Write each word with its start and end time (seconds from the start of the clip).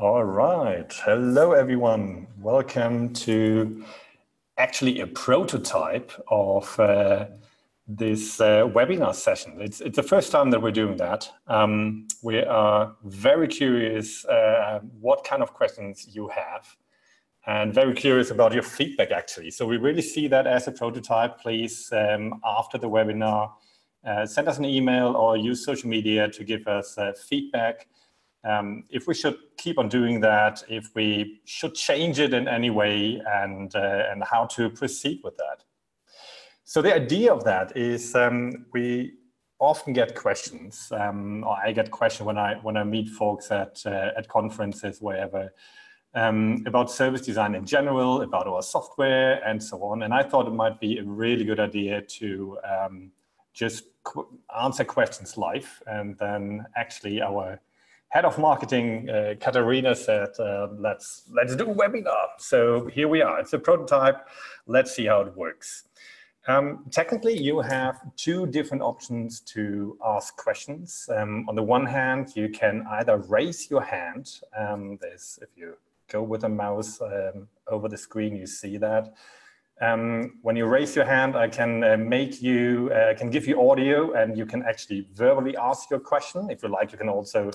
All 0.00 0.22
right. 0.22 0.92
Hello, 1.04 1.54
everyone. 1.54 2.28
Welcome 2.40 3.12
to 3.14 3.84
actually 4.56 5.00
a 5.00 5.08
prototype 5.08 6.12
of 6.28 6.78
uh, 6.78 7.26
this 7.88 8.40
uh, 8.40 8.68
webinar 8.68 9.12
session. 9.12 9.56
It's, 9.58 9.80
it's 9.80 9.96
the 9.96 10.04
first 10.04 10.30
time 10.30 10.52
that 10.52 10.62
we're 10.62 10.70
doing 10.70 10.98
that. 10.98 11.28
Um, 11.48 12.06
we 12.22 12.38
are 12.44 12.94
very 13.06 13.48
curious 13.48 14.24
uh, 14.26 14.78
what 15.00 15.24
kind 15.24 15.42
of 15.42 15.52
questions 15.52 16.06
you 16.14 16.28
have 16.28 16.76
and 17.48 17.74
very 17.74 17.94
curious 17.94 18.30
about 18.30 18.52
your 18.52 18.62
feedback 18.62 19.10
actually. 19.10 19.50
So 19.50 19.66
we 19.66 19.78
really 19.78 20.02
see 20.02 20.28
that 20.28 20.46
as 20.46 20.68
a 20.68 20.70
prototype. 20.70 21.40
Please, 21.40 21.90
um, 21.90 22.40
after 22.44 22.78
the 22.78 22.88
webinar, 22.88 23.50
uh, 24.06 24.26
send 24.26 24.46
us 24.46 24.58
an 24.58 24.64
email 24.64 25.16
or 25.16 25.36
use 25.36 25.64
social 25.64 25.90
media 25.90 26.28
to 26.28 26.44
give 26.44 26.68
us 26.68 26.96
uh, 26.98 27.14
feedback 27.28 27.88
um, 28.44 28.84
if 28.90 29.06
we 29.06 29.14
should 29.14 29.36
keep 29.56 29.78
on 29.78 29.88
doing 29.88 30.20
that, 30.20 30.62
if 30.68 30.94
we 30.94 31.40
should 31.44 31.74
change 31.74 32.20
it 32.20 32.32
in 32.32 32.48
any 32.48 32.70
way, 32.70 33.20
and, 33.26 33.74
uh, 33.74 34.04
and 34.10 34.22
how 34.24 34.46
to 34.46 34.70
proceed 34.70 35.20
with 35.24 35.36
that. 35.36 35.64
So 36.64 36.82
the 36.82 36.94
idea 36.94 37.32
of 37.32 37.44
that 37.44 37.76
is 37.76 38.14
um, 38.14 38.66
we 38.72 39.14
often 39.58 39.92
get 39.92 40.14
questions, 40.14 40.92
um, 40.92 41.42
or 41.44 41.56
I 41.56 41.72
get 41.72 41.90
questions 41.90 42.26
when 42.26 42.38
I 42.38 42.56
when 42.62 42.76
I 42.76 42.84
meet 42.84 43.08
folks 43.08 43.50
at 43.50 43.82
uh, 43.86 44.10
at 44.16 44.28
conferences, 44.28 45.00
wherever, 45.00 45.52
um, 46.14 46.62
about 46.66 46.90
service 46.90 47.22
design 47.22 47.54
in 47.54 47.64
general, 47.64 48.20
about 48.22 48.46
our 48.46 48.62
software, 48.62 49.42
and 49.44 49.62
so 49.62 49.82
on. 49.82 50.02
And 50.02 50.12
I 50.12 50.22
thought 50.22 50.46
it 50.46 50.52
might 50.52 50.78
be 50.78 50.98
a 50.98 51.04
really 51.04 51.44
good 51.44 51.58
idea 51.58 52.02
to 52.02 52.58
um, 52.64 53.12
just 53.52 53.84
qu 54.04 54.26
answer 54.62 54.84
questions 54.84 55.36
live, 55.36 55.82
and 55.86 56.16
then 56.18 56.66
actually 56.76 57.22
our 57.22 57.60
head 58.08 58.24
of 58.24 58.38
marketing, 58.38 59.08
uh, 59.10 59.34
Katarina 59.38 59.94
said, 59.94 60.30
uh, 60.38 60.68
let's, 60.78 61.24
let's 61.30 61.54
do 61.54 61.70
a 61.70 61.74
webinar. 61.74 62.28
So 62.38 62.86
here 62.86 63.08
we 63.08 63.20
are, 63.22 63.38
it's 63.40 63.52
a 63.52 63.58
prototype. 63.58 64.26
Let's 64.66 64.94
see 64.94 65.06
how 65.06 65.20
it 65.20 65.36
works. 65.36 65.84
Um, 66.46 66.86
technically, 66.90 67.36
you 67.36 67.60
have 67.60 68.00
two 68.16 68.46
different 68.46 68.82
options 68.82 69.40
to 69.40 69.98
ask 70.02 70.34
questions. 70.36 71.06
Um, 71.14 71.44
on 71.46 71.54
the 71.54 71.62
one 71.62 71.84
hand, 71.84 72.34
you 72.34 72.48
can 72.48 72.86
either 72.92 73.18
raise 73.18 73.70
your 73.70 73.82
hand. 73.82 74.40
Um, 74.56 74.98
if 75.02 75.50
you 75.54 75.76
go 76.10 76.22
with 76.22 76.44
a 76.44 76.48
mouse 76.48 77.02
um, 77.02 77.48
over 77.66 77.86
the 77.86 77.98
screen, 77.98 78.34
you 78.34 78.46
see 78.46 78.78
that. 78.78 79.12
Um, 79.82 80.38
when 80.40 80.56
you 80.56 80.64
raise 80.64 80.96
your 80.96 81.04
hand, 81.04 81.36
I 81.36 81.48
can 81.48 81.84
uh, 81.84 81.98
make 81.98 82.40
you, 82.40 82.90
uh, 82.94 83.14
can 83.14 83.28
give 83.28 83.46
you 83.46 83.70
audio 83.70 84.12
and 84.14 84.36
you 84.36 84.46
can 84.46 84.62
actually 84.62 85.06
verbally 85.14 85.54
ask 85.56 85.90
your 85.90 86.00
question. 86.00 86.50
If 86.50 86.62
you 86.62 86.70
like, 86.70 86.92
you 86.92 86.98
can 86.98 87.10
also 87.10 87.50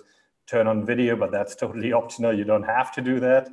turn 0.47 0.67
on 0.67 0.86
video, 0.86 1.16
but 1.16 1.31
that's 1.31 1.55
totally 1.55 1.94
optional. 2.02 2.38
You 2.38 2.44
don't 2.44 2.63
have 2.63 2.91
to 2.94 3.02
do 3.02 3.19
that. 3.19 3.49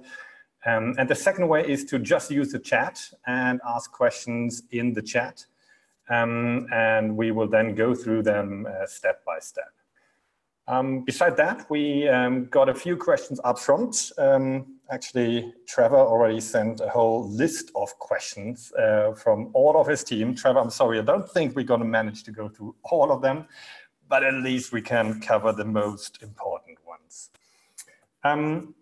Um, 0.66 0.94
and 0.98 1.08
the 1.08 1.14
second 1.14 1.48
way 1.48 1.66
is 1.66 1.84
to 1.86 1.98
just 1.98 2.30
use 2.30 2.52
the 2.52 2.58
chat 2.58 3.00
and 3.26 3.60
ask 3.66 3.90
questions 3.90 4.62
in 4.72 4.92
the 4.92 5.02
chat. 5.02 5.46
Um, 6.10 6.66
and 6.72 7.16
we 7.16 7.30
will 7.30 7.48
then 7.48 7.74
go 7.74 7.94
through 7.94 8.24
them 8.24 8.66
uh, 8.68 8.86
step 8.86 9.24
by 9.24 9.38
step. 9.38 9.72
Um, 10.70 11.04
beside 11.04 11.36
that, 11.36 11.68
we 11.70 12.08
um, 12.08 12.44
got 12.46 12.68
a 12.68 12.74
few 12.74 12.96
questions 12.96 13.40
up 13.42 13.58
front. 13.58 14.12
Um, 14.18 14.78
actually, 14.90 15.52
Trevor 15.66 15.96
already 15.96 16.40
sent 16.40 16.80
a 16.80 16.88
whole 16.88 17.28
list 17.28 17.72
of 17.74 17.98
questions 17.98 18.72
uh, 18.78 19.12
from 19.14 19.50
all 19.52 19.80
of 19.80 19.86
his 19.86 20.04
team. 20.04 20.34
Trevor, 20.34 20.60
I'm 20.60 20.70
sorry, 20.70 20.98
I 20.98 21.02
don't 21.02 21.28
think 21.28 21.56
we're 21.56 21.64
going 21.64 21.80
to 21.80 21.86
manage 21.86 22.22
to 22.24 22.30
go 22.30 22.48
through 22.48 22.76
all 22.84 23.10
of 23.10 23.22
them, 23.22 23.46
but 24.08 24.22
at 24.22 24.34
least 24.34 24.72
we 24.72 24.82
can 24.82 25.20
cover 25.20 25.52
the 25.52 25.64
most 25.64 26.22
important. 26.22 26.59
Um, 28.24 28.74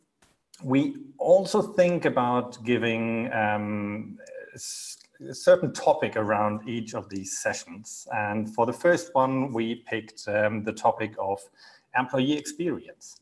we 0.62 0.96
also 1.18 1.62
think 1.62 2.04
about 2.04 2.62
giving 2.64 3.32
um, 3.32 4.18
a 4.54 5.34
certain 5.34 5.72
topic 5.72 6.16
around 6.16 6.68
each 6.68 6.94
of 6.94 7.08
these 7.08 7.38
sessions. 7.38 8.08
And 8.12 8.52
for 8.54 8.66
the 8.66 8.72
first 8.72 9.14
one, 9.14 9.52
we 9.52 9.76
picked 9.76 10.26
um, 10.28 10.64
the 10.64 10.72
topic 10.72 11.14
of 11.18 11.40
employee 11.96 12.36
experience. 12.36 13.20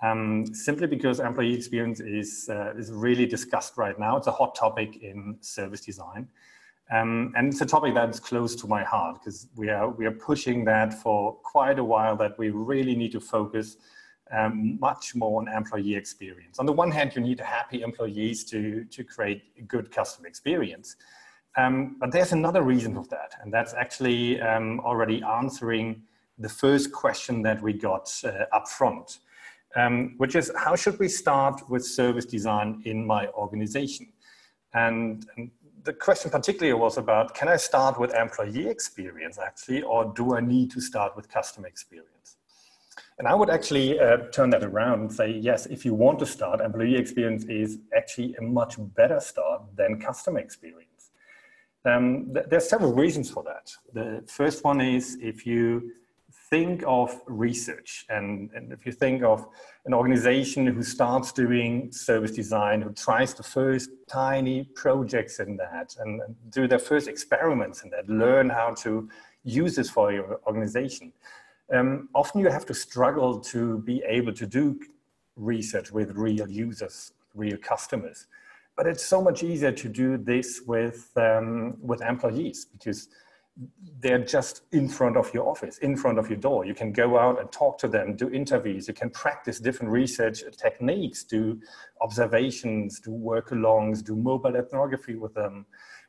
Um, 0.00 0.46
simply 0.54 0.86
because 0.86 1.18
employee 1.18 1.54
experience 1.54 1.98
is, 1.98 2.48
uh, 2.48 2.72
is 2.76 2.92
really 2.92 3.26
discussed 3.26 3.76
right 3.76 3.98
now. 3.98 4.16
It's 4.16 4.28
a 4.28 4.32
hot 4.32 4.54
topic 4.54 5.02
in 5.02 5.36
service 5.40 5.80
design. 5.80 6.28
Um, 6.90 7.34
and 7.36 7.48
it's 7.48 7.60
a 7.60 7.66
topic 7.66 7.94
that's 7.94 8.20
close 8.20 8.54
to 8.56 8.66
my 8.66 8.84
heart 8.84 9.18
because 9.20 9.48
we 9.56 9.68
are, 9.68 9.90
we 9.90 10.06
are 10.06 10.12
pushing 10.12 10.64
that 10.66 10.94
for 10.94 11.34
quite 11.34 11.78
a 11.78 11.84
while 11.84 12.16
that 12.16 12.38
we 12.38 12.50
really 12.50 12.94
need 12.94 13.12
to 13.12 13.20
focus 13.20 13.76
um, 14.32 14.78
much 14.80 15.14
more 15.14 15.40
on 15.40 15.48
employee 15.48 15.94
experience. 15.94 16.58
On 16.58 16.66
the 16.66 16.72
one 16.72 16.90
hand, 16.90 17.14
you 17.14 17.22
need 17.22 17.40
happy 17.40 17.82
employees 17.82 18.44
to, 18.44 18.84
to 18.84 19.04
create 19.04 19.42
a 19.58 19.62
good 19.62 19.90
customer 19.90 20.28
experience. 20.28 20.96
Um, 21.56 21.96
but 21.98 22.12
there's 22.12 22.32
another 22.32 22.62
reason 22.62 22.94
for 22.94 23.08
that, 23.10 23.34
and 23.42 23.52
that's 23.52 23.74
actually 23.74 24.40
um, 24.40 24.80
already 24.80 25.22
answering 25.22 26.02
the 26.38 26.48
first 26.48 26.92
question 26.92 27.42
that 27.42 27.60
we 27.60 27.72
got 27.72 28.12
uh, 28.24 28.44
up 28.52 28.68
front, 28.68 29.18
um, 29.74 30.14
which 30.18 30.36
is 30.36 30.52
how 30.56 30.76
should 30.76 30.98
we 30.98 31.08
start 31.08 31.68
with 31.68 31.84
service 31.84 32.24
design 32.24 32.80
in 32.84 33.04
my 33.04 33.26
organization? 33.28 34.12
And, 34.72 35.26
and 35.36 35.50
the 35.82 35.92
question 35.92 36.30
particularly 36.30 36.78
was 36.78 36.96
about, 36.96 37.34
can 37.34 37.48
I 37.48 37.56
start 37.56 37.98
with 37.98 38.14
employee 38.14 38.68
experience 38.68 39.38
actually, 39.38 39.82
or 39.82 40.12
do 40.14 40.36
I 40.36 40.40
need 40.40 40.70
to 40.72 40.80
start 40.80 41.16
with 41.16 41.28
customer 41.28 41.66
experience? 41.66 42.37
And 43.18 43.26
I 43.26 43.34
would 43.34 43.50
actually 43.50 43.98
uh, 43.98 44.18
turn 44.32 44.50
that 44.50 44.62
around 44.62 45.00
and 45.00 45.12
say, 45.12 45.30
yes, 45.30 45.66
if 45.66 45.84
you 45.84 45.94
want 45.94 46.18
to 46.20 46.26
start, 46.26 46.60
employee 46.60 46.96
experience 46.96 47.44
is 47.44 47.78
actually 47.96 48.34
a 48.34 48.42
much 48.42 48.76
better 48.94 49.20
start 49.20 49.62
than 49.76 50.00
customer 50.00 50.40
experience. 50.40 51.10
Um, 51.84 52.32
th 52.34 52.46
there 52.48 52.58
are 52.62 52.70
several 52.74 52.92
reasons 53.04 53.30
for 53.34 53.42
that. 53.50 53.66
The 53.98 54.08
first 54.38 54.58
one 54.70 54.80
is 54.96 55.04
if 55.32 55.46
you 55.46 55.92
think 56.50 56.82
of 56.86 57.08
research 57.26 58.06
and, 58.08 58.50
and 58.54 58.72
if 58.72 58.86
you 58.86 58.92
think 58.92 59.22
of 59.22 59.46
an 59.84 59.94
organization 59.94 60.66
who 60.66 60.82
starts 60.82 61.32
doing 61.32 61.92
service 61.92 62.32
design, 62.32 62.80
who 62.80 62.92
tries 62.92 63.34
the 63.34 63.42
first 63.42 63.90
tiny 64.08 64.64
projects 64.74 65.40
in 65.40 65.56
that 65.56 65.94
and, 66.00 66.20
and 66.22 66.34
do 66.50 66.66
their 66.66 66.78
first 66.78 67.06
experiments 67.08 67.82
in 67.82 67.90
that, 67.90 68.08
learn 68.08 68.48
how 68.48 68.74
to 68.84 69.08
use 69.44 69.76
this 69.76 69.90
for 69.90 70.12
your 70.12 70.40
organization 70.46 71.12
um, 71.72 72.08
often 72.14 72.40
you 72.40 72.48
have 72.48 72.66
to 72.66 72.74
struggle 72.74 73.40
to 73.40 73.78
be 73.78 74.02
able 74.06 74.32
to 74.32 74.46
do 74.46 74.80
research 75.36 75.92
with 75.92 76.12
real 76.16 76.48
users, 76.48 77.12
real 77.34 77.56
customers. 77.58 78.26
But 78.76 78.86
it's 78.86 79.04
so 79.04 79.20
much 79.20 79.42
easier 79.42 79.72
to 79.72 79.88
do 79.88 80.16
this 80.16 80.62
with, 80.66 81.10
um, 81.16 81.76
with 81.80 82.00
employees 82.00 82.66
because 82.66 83.08
they're 84.00 84.24
just 84.24 84.62
in 84.70 84.88
front 84.88 85.16
of 85.16 85.34
your 85.34 85.48
office, 85.48 85.78
in 85.78 85.96
front 85.96 86.18
of 86.18 86.28
your 86.28 86.38
door. 86.38 86.64
You 86.64 86.74
can 86.74 86.92
go 86.92 87.18
out 87.18 87.40
and 87.40 87.50
talk 87.50 87.76
to 87.78 87.88
them, 87.88 88.14
do 88.14 88.30
interviews, 88.30 88.86
you 88.86 88.94
can 88.94 89.10
practice 89.10 89.58
different 89.58 89.92
research 89.92 90.44
techniques, 90.56 91.24
do 91.24 91.60
observations, 92.00 93.00
do 93.00 93.10
work-alongs, 93.10 94.04
do 94.04 94.14
mobile 94.14 94.54
ethnography 94.54 95.16
with 95.16 95.34
them 95.34 95.66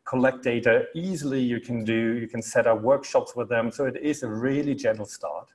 collect 0.09 0.42
data 0.44 0.86
easily. 0.96 1.40
You 1.40 1.59
can 1.59 1.84
do, 1.84 2.18
you 2.18 2.28
can 2.28 2.42
set 2.42 2.66
up 2.66 2.81
workshops 2.81 3.36
with 3.36 3.47
them. 3.47 3.72
So 3.72 3.86
it 3.86 3.97
is 4.02 4.24
a 4.24 4.28
really 4.28 4.74
gentle 4.74 5.06
start. 5.06 5.50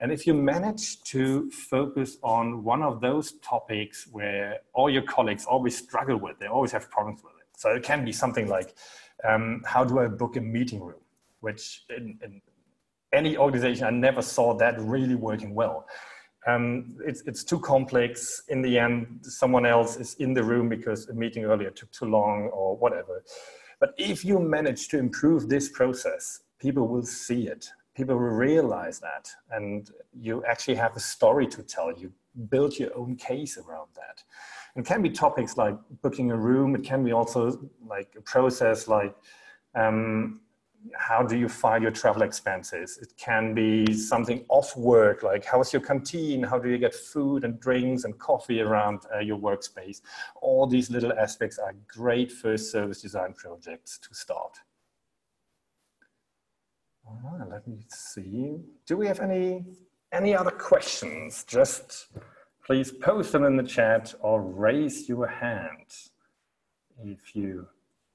And 0.00 0.10
if 0.10 0.26
you 0.26 0.34
manage 0.34 1.02
to 1.04 1.50
focus 1.50 2.16
on 2.22 2.64
one 2.64 2.82
of 2.82 3.00
those 3.00 3.32
topics 3.40 4.08
where 4.10 4.60
all 4.72 4.90
your 4.90 5.02
colleagues 5.02 5.44
always 5.44 5.76
struggle 5.76 6.16
with, 6.16 6.38
they 6.40 6.46
always 6.46 6.72
have 6.72 6.90
problems 6.90 7.22
with 7.22 7.34
it. 7.38 7.46
So 7.56 7.70
it 7.70 7.82
can 7.82 8.04
be 8.04 8.12
something 8.12 8.48
like, 8.48 8.74
um, 9.28 9.62
how 9.64 9.84
do 9.84 10.00
I 10.00 10.08
book 10.08 10.36
a 10.36 10.40
meeting 10.40 10.80
room? 10.82 11.04
Which 11.40 11.84
in, 11.96 12.18
in 12.24 12.40
any 13.12 13.36
organization, 13.36 13.84
I 13.84 13.90
never 13.90 14.22
saw 14.22 14.54
that 14.54 14.80
really 14.80 15.14
working 15.14 15.54
well. 15.54 15.86
Um, 16.46 16.96
it's, 17.06 17.22
it's 17.26 17.44
too 17.44 17.60
complex. 17.60 18.42
In 18.48 18.62
the 18.62 18.78
end, 18.78 19.20
someone 19.22 19.66
else 19.66 19.96
is 19.96 20.14
in 20.14 20.34
the 20.34 20.42
room 20.42 20.68
because 20.68 21.08
a 21.08 21.14
meeting 21.14 21.44
earlier 21.44 21.70
took 21.70 21.92
too 21.92 22.06
long 22.06 22.48
or 22.52 22.76
whatever. 22.76 23.22
But 23.82 23.94
if 23.98 24.24
you 24.24 24.38
manage 24.38 24.86
to 24.90 24.98
improve 25.00 25.48
this 25.48 25.68
process, 25.68 26.42
people 26.60 26.86
will 26.86 27.02
see 27.02 27.48
it. 27.48 27.68
People 27.96 28.14
will 28.14 28.36
realize 28.48 29.00
that. 29.00 29.28
And 29.50 29.90
you 30.16 30.44
actually 30.44 30.76
have 30.76 30.94
a 30.94 31.00
story 31.00 31.48
to 31.48 31.64
tell. 31.64 31.90
You 31.90 32.12
build 32.48 32.78
your 32.78 32.96
own 32.96 33.16
case 33.16 33.58
around 33.58 33.88
that. 33.96 34.22
It 34.76 34.86
can 34.86 35.02
be 35.02 35.10
topics 35.10 35.56
like 35.56 35.76
booking 36.00 36.30
a 36.30 36.36
room. 36.36 36.76
It 36.76 36.84
can 36.84 37.02
be 37.02 37.10
also 37.10 37.60
like 37.84 38.14
a 38.16 38.20
process 38.20 38.86
like 38.86 39.16
um, 39.74 40.42
how 40.94 41.22
do 41.22 41.36
you 41.36 41.48
file 41.48 41.80
your 41.80 41.90
travel 41.90 42.22
expenses? 42.22 42.98
It 43.00 43.12
can 43.16 43.54
be 43.54 43.92
something 43.92 44.44
off 44.48 44.76
work, 44.76 45.22
like 45.22 45.44
how's 45.44 45.72
your 45.72 45.82
canteen? 45.82 46.42
How 46.42 46.58
do 46.58 46.68
you 46.68 46.78
get 46.78 46.94
food 46.94 47.44
and 47.44 47.60
drinks 47.60 48.04
and 48.04 48.18
coffee 48.18 48.60
around 48.60 49.00
uh, 49.14 49.20
your 49.20 49.38
workspace? 49.38 50.00
All 50.40 50.66
these 50.66 50.90
little 50.90 51.12
aspects 51.12 51.58
are 51.58 51.74
great 51.86 52.32
first 52.32 52.70
service 52.70 53.00
design 53.00 53.32
projects 53.34 53.98
to 53.98 54.14
start. 54.14 54.58
All 57.06 57.20
right, 57.24 57.48
let 57.48 57.66
me 57.66 57.78
see. 57.88 58.56
Do 58.86 58.96
we 58.96 59.06
have 59.06 59.20
any 59.20 59.64
any 60.12 60.34
other 60.34 60.50
questions? 60.50 61.44
Just 61.44 62.08
please 62.64 62.92
post 62.92 63.32
them 63.32 63.44
in 63.44 63.56
the 63.56 63.62
chat 63.62 64.14
or 64.20 64.40
raise 64.40 65.08
your 65.08 65.26
hand 65.26 65.86
if 67.04 67.34
you 67.34 67.66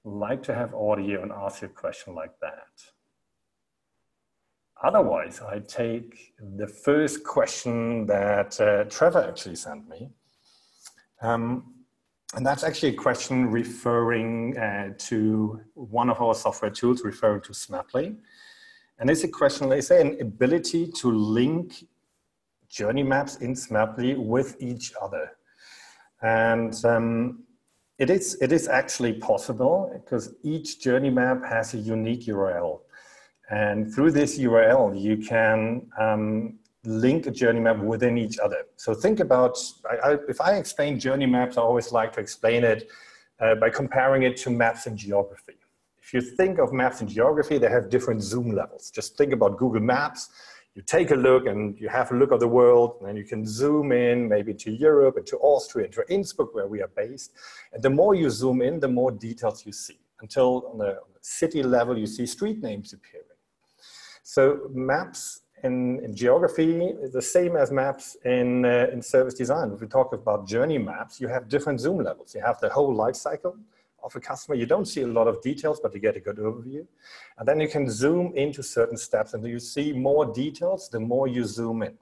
like 0.08 0.44
to 0.44 0.54
have 0.54 0.74
audio 0.74 1.22
and 1.22 1.32
ask 1.32 1.62
you 1.62 1.68
a 1.68 1.72
question 1.72 2.16
like 2.16 2.40
that. 2.42 2.68
Otherwise, 4.84 5.42
I 5.42 5.60
take 5.60 6.34
the 6.58 6.68
first 6.68 7.24
question 7.24 8.06
that 8.06 8.60
uh, 8.62 8.84
Trevor 8.86 9.28
actually 9.28 9.56
sent 9.56 9.90
me. 9.90 10.12
Um, 11.22 11.74
and 12.36 12.46
that's 12.46 12.64
actually 12.64 12.90
a 12.90 12.96
question 12.96 13.50
referring 13.50 14.58
uh, 14.58 14.94
to 14.98 15.62
one 15.74 16.10
of 16.10 16.22
our 16.22 16.36
software 16.36 16.70
tools, 16.70 17.04
referring 17.04 17.42
to 17.42 17.54
Smaply. 17.54 18.18
And 19.00 19.10
it's 19.10 19.24
a 19.24 19.28
question, 19.28 19.70
let's 19.70 19.88
say, 19.88 20.02
an 20.02 20.20
ability 20.22 20.88
to 20.88 21.12
link 21.12 21.86
journey 22.70 23.04
maps 23.04 23.38
in 23.38 23.56
Smaply 23.56 24.18
with 24.18 24.58
each 24.60 24.94
other. 25.02 25.32
And 26.22 26.74
um, 26.86 27.44
it, 28.00 28.10
is, 28.10 28.38
it 28.42 28.52
is 28.52 28.68
actually 28.68 29.14
possible 29.14 29.92
because 29.94 30.36
each 30.44 30.82
journey 30.82 31.10
map 31.10 31.44
has 31.46 31.74
a 31.74 31.78
unique 31.78 32.26
URL. 32.26 32.82
And 33.50 33.94
through 33.94 34.12
this 34.12 34.38
URL, 34.38 35.00
you 35.00 35.18
can 35.18 35.88
um, 36.00 36.60
link 36.84 37.28
a 37.28 37.32
journey 37.32 37.60
map 37.60 37.80
within 37.80 38.18
each 38.18 38.40
other. 38.40 38.66
So 38.76 38.94
think 38.94 39.20
about, 39.20 39.58
I, 39.90 40.12
I, 40.12 40.18
if 40.28 40.42
I 40.42 40.56
explain 40.56 41.00
journey 41.00 41.26
maps, 41.26 41.58
I 41.58 41.62
always 41.62 41.92
like 41.92 42.14
to 42.14 42.20
explain 42.20 42.64
it 42.64 42.90
uh, 43.40 43.56
by 43.56 43.70
comparing 43.70 44.24
it 44.24 44.38
to 44.38 44.50
maps 44.50 44.88
in 44.88 44.98
geography. 44.98 45.54
If 46.02 46.14
you 46.14 46.22
think 46.22 46.58
of 46.60 46.72
maps 46.72 47.02
in 47.02 47.08
geography, 47.08 47.58
they 47.58 47.70
have 47.70 47.90
different 47.90 48.22
zoom 48.22 48.52
levels. 48.52 48.90
Just 48.92 49.18
think 49.18 49.34
about 49.34 49.58
Google 49.58 49.82
Maps. 49.82 50.30
You 50.78 50.84
take 50.84 51.10
a 51.10 51.16
look 51.16 51.48
and 51.48 51.76
you 51.80 51.90
have 51.90 52.12
a 52.12 52.16
look 52.16 52.32
at 52.32 52.40
the 52.40 52.48
world, 52.48 53.02
and 53.08 53.18
you 53.18 53.24
can 53.24 53.48
zoom 53.48 53.92
in 53.92 54.30
maybe 54.30 54.54
to 54.54 54.70
Europe, 54.70 55.18
into 55.18 55.36
Austria, 55.38 55.88
into 55.88 56.04
Innsbruck, 56.08 56.54
where 56.54 56.68
we 56.68 56.84
are 56.84 56.92
based. 56.96 57.32
And 57.74 57.82
the 57.82 57.90
more 57.90 58.14
you 58.14 58.30
zoom 58.30 58.62
in, 58.62 58.80
the 58.80 58.88
more 58.88 59.12
details 59.12 59.66
you 59.66 59.72
see, 59.72 59.98
until 60.22 60.70
on 60.72 60.78
the, 60.78 60.90
on 60.90 61.10
the 61.16 61.20
city 61.22 61.64
level, 61.64 61.98
you 61.98 62.06
see 62.06 62.28
street 62.28 62.62
names 62.62 62.94
appearing. 62.94 63.26
So 64.22 64.70
maps 64.72 65.42
in, 65.64 66.00
in 66.06 66.16
geography 66.16 66.86
is 67.02 67.12
the 67.12 67.24
same 67.24 67.56
as 67.56 67.72
maps 67.72 68.16
in, 68.24 68.64
uh, 68.64 68.86
in 68.94 69.02
service 69.02 69.34
design. 69.34 69.72
If 69.72 69.82
we 69.82 69.88
talk 69.88 70.14
about 70.14 70.48
journey 70.48 70.78
maps, 70.78 71.20
you 71.20 71.28
have 71.28 71.50
different 71.50 71.80
zoom 71.80 72.04
levels. 72.04 72.36
You 72.36 72.42
have 72.42 72.60
the 72.60 72.70
whole 72.70 72.94
life 72.94 73.16
cycle 73.16 73.58
of 74.08 74.16
a 74.16 74.20
customer. 74.20 74.56
You 74.56 74.66
don't 74.66 74.86
see 74.86 75.02
a 75.02 75.08
lot 75.08 75.28
of 75.28 75.42
details, 75.42 75.80
but 75.80 75.94
you 75.94 76.00
get 76.00 76.16
a 76.16 76.20
good 76.20 76.38
overview. 76.38 76.88
And 77.38 77.48
then 77.48 77.60
you 77.60 77.68
can 77.68 77.90
zoom 77.90 78.34
into 78.36 78.64
certain 78.64 78.98
steps 78.98 79.34
and 79.34 79.46
you 79.46 79.60
see 79.60 79.94
more 79.94 80.26
details 80.26 80.90
the 80.90 81.00
more 81.00 81.28
you 81.28 81.44
zoom 81.44 81.84
in. 81.84 81.96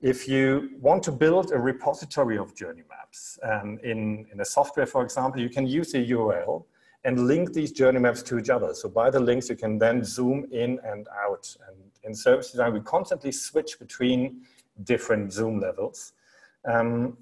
If 0.00 0.26
you 0.26 0.70
want 0.80 1.02
to 1.04 1.12
build 1.12 1.52
a 1.52 1.58
repository 1.58 2.38
of 2.38 2.54
journey 2.56 2.82
maps 2.88 3.38
um, 3.42 3.78
in, 3.82 4.26
in 4.32 4.40
a 4.40 4.44
software, 4.44 4.86
for 4.86 5.02
example, 5.02 5.40
you 5.40 5.50
can 5.50 5.66
use 5.66 5.94
a 5.94 5.98
URL 5.98 6.64
and 7.04 7.26
link 7.26 7.52
these 7.52 7.70
journey 7.70 8.00
maps 8.00 8.22
to 8.22 8.38
each 8.38 8.50
other. 8.50 8.74
So 8.74 8.88
by 8.88 9.10
the 9.10 9.20
links, 9.20 9.50
you 9.50 9.56
can 9.56 9.78
then 9.78 10.02
zoom 10.02 10.46
in 10.50 10.80
and 10.84 11.06
out. 11.24 11.54
And 11.68 11.76
in 12.02 12.14
service 12.14 12.50
design, 12.50 12.72
we 12.72 12.80
constantly 12.80 13.32
switch 13.32 13.78
between 13.78 14.42
different 14.82 15.32
zoom 15.32 15.60
levels. 15.60 16.14
Um, 16.64 17.18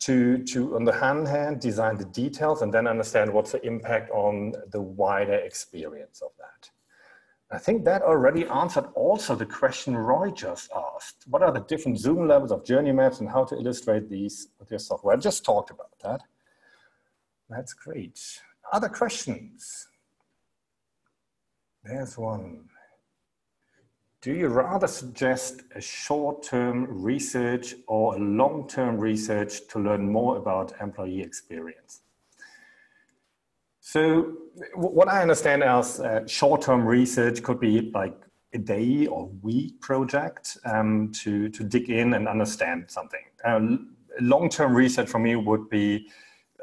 to, 0.00 0.42
to, 0.44 0.76
on 0.76 0.84
the 0.84 0.92
hand 0.92 1.28
hand, 1.28 1.60
design 1.60 1.96
the 1.96 2.06
details 2.06 2.62
and 2.62 2.72
then 2.72 2.86
understand 2.86 3.32
what's 3.32 3.52
the 3.52 3.64
impact 3.66 4.10
on 4.10 4.54
the 4.70 4.80
wider 4.80 5.34
experience 5.34 6.22
of 6.22 6.30
that. 6.38 6.70
I 7.52 7.58
think 7.58 7.84
that 7.84 8.02
already 8.02 8.46
answered 8.46 8.86
also 8.94 9.34
the 9.34 9.44
question 9.44 9.96
Roy 9.96 10.30
just 10.30 10.70
asked. 10.94 11.24
What 11.26 11.42
are 11.42 11.52
the 11.52 11.60
different 11.60 11.98
zoom 11.98 12.28
levels 12.28 12.52
of 12.52 12.64
journey 12.64 12.92
maps 12.92 13.20
and 13.20 13.28
how 13.28 13.44
to 13.44 13.56
illustrate 13.56 14.08
these 14.08 14.48
with 14.58 14.70
your 14.70 14.78
software? 14.78 15.16
I 15.16 15.18
just 15.18 15.44
talked 15.44 15.70
about 15.70 15.90
that. 16.02 16.22
That's 17.50 17.74
great. 17.74 18.40
Other 18.72 18.88
questions? 18.88 19.88
There's 21.82 22.16
one. 22.16 22.69
Do 24.22 24.34
you 24.34 24.48
rather 24.48 24.86
suggest 24.86 25.62
a 25.74 25.80
short-term 25.80 27.02
research 27.02 27.74
or 27.86 28.16
a 28.16 28.18
long-term 28.18 28.98
research 28.98 29.66
to 29.68 29.78
learn 29.78 30.12
more 30.12 30.36
about 30.36 30.74
employee 30.78 31.22
experience? 31.22 32.02
So 33.80 34.36
what 34.74 35.08
I 35.08 35.22
understand 35.22 35.62
as 35.64 36.00
uh, 36.00 36.26
short-term 36.26 36.84
research 36.86 37.42
could 37.42 37.60
be 37.60 37.90
like 37.94 38.14
a 38.52 38.58
day 38.58 39.06
or 39.06 39.30
week 39.40 39.80
project 39.80 40.58
um, 40.66 41.12
to, 41.22 41.48
to 41.48 41.64
dig 41.64 41.88
in 41.88 42.12
and 42.12 42.28
understand 42.28 42.90
something. 42.90 43.24
Uh, 43.42 43.78
long-term 44.20 44.74
research 44.74 45.08
for 45.08 45.18
me 45.18 45.34
would 45.36 45.70
be 45.70 46.10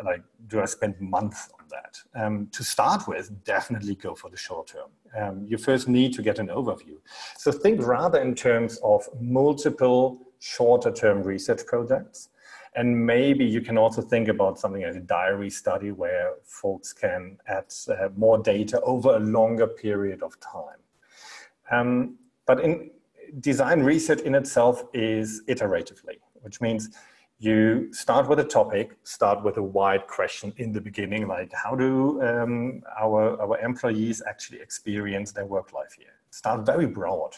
like, 0.05 0.21
do 0.45 0.61
I 0.61 0.65
spend 0.65 1.01
months 1.01 1.49
on 1.56 1.56
that? 1.69 1.97
Um, 2.15 2.47
to 2.51 2.63
start 2.63 3.07
with, 3.07 3.43
definitely 3.43 3.95
go 3.95 4.15
for 4.15 4.29
the 4.29 4.37
short 4.37 4.67
term. 4.67 4.89
Um, 5.17 5.45
you 5.47 5.57
first 5.57 5.87
need 5.87 6.13
to 6.13 6.21
get 6.21 6.39
an 6.39 6.47
overview. 6.47 6.97
So 7.37 7.51
think 7.51 7.85
rather 7.85 8.19
in 8.19 8.35
terms 8.35 8.79
of 8.83 9.07
multiple 9.19 10.19
shorter 10.39 10.91
term 10.91 11.23
research 11.23 11.65
projects. 11.65 12.29
And 12.75 13.05
maybe 13.05 13.43
you 13.43 13.61
can 13.61 13.77
also 13.77 14.01
think 14.01 14.27
about 14.27 14.59
something 14.59 14.83
like 14.83 14.95
a 14.95 14.99
diary 14.99 15.49
study 15.49 15.91
where 15.91 16.33
folks 16.43 16.93
can 16.93 17.37
add 17.47 17.73
uh, 17.89 18.09
more 18.15 18.37
data 18.37 18.79
over 18.81 19.15
a 19.15 19.19
longer 19.19 19.65
period 19.67 20.21
of 20.21 20.39
time. 20.39 20.79
Um, 21.71 22.17
but 22.45 22.59
in 22.59 22.91
design 23.39 23.81
research 23.81 24.21
in 24.21 24.35
itself 24.35 24.83
is 24.93 25.41
iteratively, 25.47 26.19
which 26.41 26.61
means 26.61 26.89
you 27.39 27.93
start 27.93 28.27
with 28.27 28.39
a 28.39 28.43
topic, 28.43 28.97
start 29.03 29.43
with 29.43 29.57
a 29.57 29.63
wide 29.63 30.07
question 30.07 30.53
in 30.57 30.71
the 30.71 30.81
beginning, 30.81 31.27
like 31.27 31.51
how 31.53 31.75
do 31.75 32.21
um, 32.23 32.81
our, 32.99 33.39
our 33.41 33.59
employees 33.59 34.23
actually 34.27 34.59
experience 34.59 35.31
their 35.31 35.45
work 35.45 35.73
life 35.73 35.93
here? 35.97 36.13
Start 36.31 36.65
very 36.65 36.87
broad 36.87 37.35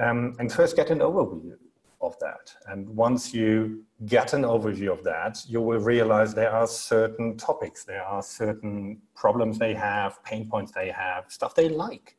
um, 0.00 0.34
and 0.38 0.52
first 0.52 0.76
get 0.76 0.90
an 0.90 1.00
overview 1.00 1.56
of 2.00 2.16
that. 2.20 2.54
And 2.66 2.88
once 2.88 3.34
you 3.34 3.84
get 4.06 4.32
an 4.32 4.42
overview 4.42 4.92
of 4.92 5.02
that, 5.04 5.42
you 5.48 5.60
will 5.60 5.80
realize 5.80 6.32
there 6.32 6.52
are 6.52 6.66
certain 6.66 7.36
topics, 7.36 7.84
there 7.84 8.04
are 8.04 8.22
certain 8.22 9.00
problems 9.16 9.58
they 9.58 9.74
have, 9.74 10.22
pain 10.22 10.48
points 10.48 10.70
they 10.72 10.90
have, 10.90 11.24
stuff 11.28 11.54
they 11.56 11.68
like. 11.68 12.16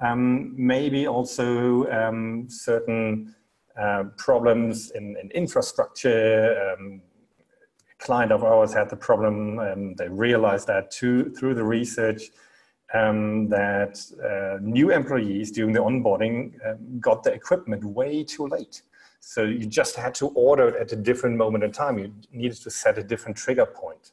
Um, 0.00 0.54
maybe 0.56 1.06
also 1.06 1.90
um, 1.90 2.46
certain 2.48 3.34
uh, 3.80 4.04
problems 4.16 4.90
in, 4.90 5.16
in 5.22 5.30
infrastructure. 5.30 6.74
Um, 6.78 7.02
a 7.98 8.04
client 8.04 8.32
of 8.32 8.44
ours 8.44 8.72
had 8.74 8.90
the 8.90 8.96
problem, 8.96 9.58
and 9.58 9.96
they 9.96 10.08
realized 10.08 10.66
that 10.66 10.90
too, 10.90 11.30
through 11.30 11.54
the 11.54 11.64
research 11.64 12.30
um, 12.92 13.48
that 13.48 14.00
uh, 14.22 14.58
new 14.60 14.90
employees 14.90 15.50
during 15.50 15.72
the 15.72 15.80
onboarding 15.80 16.54
um, 16.68 16.98
got 17.00 17.22
the 17.22 17.32
equipment 17.32 17.84
way 17.84 18.24
too 18.24 18.46
late. 18.46 18.82
So 19.20 19.44
you 19.44 19.66
just 19.66 19.96
had 19.96 20.14
to 20.16 20.28
order 20.28 20.68
it 20.68 20.76
at 20.76 20.92
a 20.92 20.96
different 20.96 21.36
moment 21.36 21.62
in 21.62 21.72
time. 21.72 21.98
You 21.98 22.12
needed 22.32 22.58
to 22.62 22.70
set 22.70 22.98
a 22.98 23.02
different 23.02 23.36
trigger 23.36 23.66
point. 23.66 24.12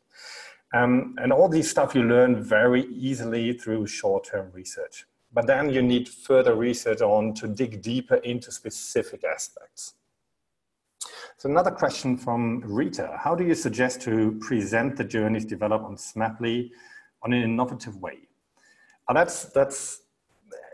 Um, 0.73 1.15
and 1.21 1.31
all 1.31 1.47
these 1.47 1.69
stuff 1.69 1.95
you 1.95 2.03
learn 2.03 2.43
very 2.43 2.85
easily 2.93 3.53
through 3.53 3.87
short-term 3.87 4.51
research. 4.53 5.05
But 5.37 5.45
then 5.45 5.69
you 5.69 5.83
need 5.83 6.09
further 6.09 6.55
research 6.55 6.99
on 7.01 7.35
to 7.35 7.47
dig 7.47 7.83
deeper 7.83 8.15
into 8.15 8.51
specific 8.51 9.23
aspects. 9.23 9.93
So 11.37 11.47
another 11.47 11.69
question 11.69 12.17
from 12.17 12.63
Rita. 12.65 13.19
How 13.23 13.35
do 13.35 13.43
you 13.43 13.53
suggest 13.53 14.01
to 14.01 14.31
present 14.41 14.95
the 14.95 15.03
journeys 15.03 15.45
developed 15.45 15.85
on 15.85 15.95
Smaply 15.95 16.71
on 17.21 17.33
an 17.33 17.43
innovative 17.43 17.97
way? 17.97 18.17
And 19.07 19.15
that's, 19.15 19.45
that's, 19.53 20.01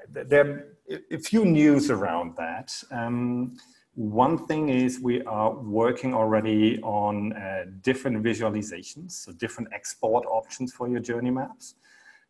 there 0.08 0.46
are 0.46 0.98
a 1.12 1.20
few 1.20 1.44
news 1.44 1.92
around 1.92 2.38
that. 2.38 2.72
Um, 2.90 3.58
one 3.96 4.48
thing 4.48 4.70
is 4.70 4.98
we 4.98 5.24
are 5.24 5.52
working 5.52 6.14
already 6.14 6.82
on 6.84 7.34
uh, 7.34 7.66
different 7.82 8.24
visualizations, 8.24 9.12
so 9.12 9.34
different 9.34 9.74
export 9.74 10.26
options 10.26 10.72
for 10.72 10.88
your 10.88 11.02
journey 11.02 11.32
maps. 11.32 11.76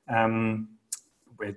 Um, 0.09 0.69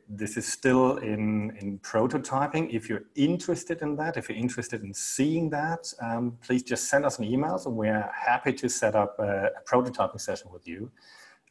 this 0.08 0.36
is 0.36 0.46
still 0.46 0.98
in, 0.98 1.56
in 1.60 1.78
prototyping. 1.80 2.72
If 2.72 2.88
you're 2.88 3.04
interested 3.14 3.82
in 3.82 3.96
that, 3.96 4.16
if 4.16 4.28
you're 4.28 4.38
interested 4.38 4.82
in 4.82 4.92
seeing 4.94 5.50
that, 5.50 5.92
um, 6.00 6.38
please 6.42 6.62
just 6.62 6.88
send 6.88 7.04
us 7.04 7.18
an 7.18 7.24
email 7.24 7.60
and 7.64 7.76
we're 7.76 8.10
happy 8.14 8.52
to 8.54 8.68
set 8.68 8.94
up 8.94 9.18
a, 9.18 9.50
a 9.58 9.62
prototyping 9.68 10.20
session 10.20 10.50
with 10.52 10.66
you 10.66 10.90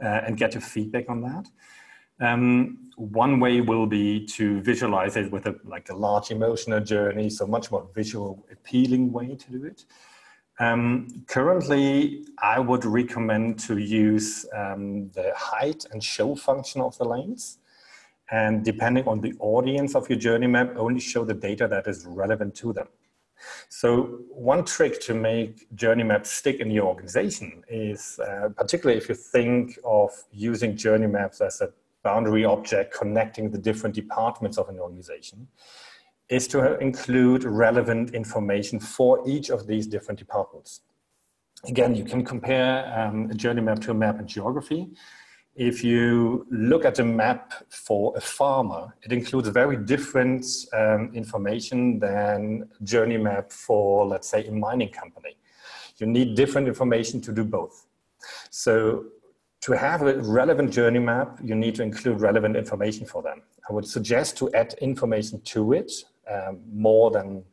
uh, 0.04 0.22
and 0.26 0.38
get 0.38 0.54
your 0.54 0.62
feedback 0.62 1.10
on 1.10 1.22
that. 1.22 1.48
Um, 2.22 2.92
one 2.96 3.40
way 3.40 3.60
will 3.62 3.86
be 3.86 4.26
to 4.28 4.62
visualize 4.62 5.18
it 5.18 5.32
with 5.32 5.48
a, 5.48 5.56
like 5.66 5.90
a 5.90 5.96
large 5.96 6.32
emotional 6.32 6.80
journey, 6.80 7.30
so 7.30 7.46
much 7.46 7.72
more 7.72 7.90
visual 7.94 8.46
appealing 8.52 9.12
way 9.12 9.36
to 9.36 9.52
do 9.52 9.66
it. 9.66 9.86
Um, 10.58 11.08
currently, 11.28 12.26
I 12.42 12.60
would 12.60 12.86
recommend 12.86 13.60
to 13.60 13.78
use 13.78 14.46
um, 14.56 15.10
the 15.10 15.34
hide 15.36 15.84
and 15.92 16.02
show 16.02 16.36
function 16.36 16.80
of 16.80 16.98
the 16.98 17.04
lanes 17.04 17.58
and 18.32 18.64
depending 18.66 19.08
on 19.08 19.22
the 19.22 19.34
audience 19.40 19.96
of 19.96 20.10
your 20.10 20.18
journey 20.18 20.48
map, 20.48 20.74
only 20.78 21.00
show 21.00 21.24
the 21.24 21.34
data 21.34 21.68
that 21.68 21.88
is 21.88 22.06
relevant 22.06 22.56
to 22.56 22.74
them. 22.74 22.88
So 23.70 24.20
one 24.30 24.66
trick 24.66 25.00
to 25.02 25.14
make 25.14 25.74
journey 25.76 26.04
maps 26.04 26.32
stick 26.32 26.60
in 26.60 26.72
your 26.72 26.86
organization 26.86 27.64
is, 27.70 28.20
uh, 28.20 28.50
particularly 28.56 28.98
if 28.98 29.10
you 29.10 29.16
think 29.16 29.78
of 29.84 30.12
using 30.32 30.76
journey 30.76 31.08
maps 31.08 31.42
as 31.42 31.62
a 31.62 31.70
boundary 32.04 32.46
object 32.46 32.94
connecting 32.94 33.52
the 33.52 33.58
different 33.58 33.96
departments 33.96 34.58
of 34.58 34.70
an 34.70 34.80
organization, 34.80 35.48
is 36.30 36.48
to 36.48 36.80
include 36.80 37.44
relevant 37.44 38.16
information 38.16 38.80
for 38.80 39.28
each 39.28 39.50
of 39.50 39.68
these 39.68 39.86
different 39.86 40.18
departments. 40.18 40.82
Again, 41.66 41.96
you 41.96 42.04
can 42.04 42.24
compare 42.24 42.92
um, 42.98 43.30
a 43.30 43.34
journey 43.34 43.62
map 43.62 43.80
to 43.82 43.92
a 43.92 43.94
map 43.94 44.20
in 44.20 44.28
geography 44.28 44.92
if 45.56 45.84
you 45.84 46.46
look 46.52 46.84
at 46.84 47.00
a 47.00 47.04
map 47.04 47.54
for 47.70 48.14
a 48.18 48.22
farmer, 48.22 48.94
it 49.04 49.14
includes 49.14 49.48
very 49.48 49.78
different 49.78 50.46
um, 50.74 51.12
information 51.14 51.98
than 52.00 52.70
journey 52.84 53.18
map 53.18 53.52
for, 53.52 54.06
let's 54.06 54.28
say, 54.28 54.46
a 54.46 54.52
mining 54.52 54.90
company. 54.90 55.38
You 55.98 56.08
need 56.08 56.36
different 56.36 56.68
information 56.68 57.22
to 57.22 57.32
do 57.32 57.46
both. 57.46 57.86
So 58.50 59.06
to 59.62 59.72
have 59.72 60.02
a 60.02 60.18
relevant 60.22 60.72
journey 60.72 61.00
map, 61.00 61.40
you 61.42 61.56
need 61.56 61.76
to 61.76 61.84
include 61.84 62.20
relevant 62.20 62.58
information 62.58 63.06
for 63.06 63.22
them. 63.22 63.42
I 63.70 63.74
would 63.74 63.88
suggest 63.88 64.38
to 64.40 64.52
add 64.54 64.76
information 64.82 65.40
to 65.42 65.72
it 65.72 65.92
um, 66.30 66.60
more 66.72 67.12
than, 67.12 67.44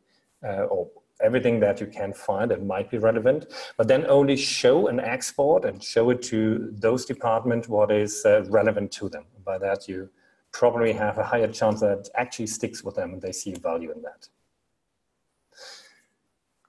uh, 0.45 0.63
or 0.63 0.89
everything 1.23 1.59
that 1.61 1.79
you 1.81 1.87
can 1.87 2.13
find 2.13 2.51
that 2.51 2.65
might 2.65 2.91
be 2.91 2.97
relevant, 2.97 3.47
but 3.77 3.87
then 3.87 4.05
only 4.07 4.35
show 4.35 4.87
an 4.87 4.99
export 4.99 5.65
and 5.65 5.83
show 5.83 6.09
it 6.09 6.21
to 6.23 6.69
those 6.73 7.05
departments 7.05 7.67
what 7.67 7.91
is 7.91 8.23
uh, 8.25 8.43
relevant 8.49 8.91
to 8.91 9.09
them. 9.09 9.25
By 9.43 9.57
that, 9.59 9.87
you 9.87 10.09
probably 10.51 10.93
have 10.93 11.17
a 11.17 11.23
higher 11.23 11.47
chance 11.47 11.79
that 11.79 12.09
actually 12.15 12.47
sticks 12.47 12.83
with 12.83 12.95
them 12.95 13.13
and 13.13 13.21
they 13.21 13.31
see 13.31 13.53
value 13.53 13.91
in 13.91 14.01
that. 14.03 14.27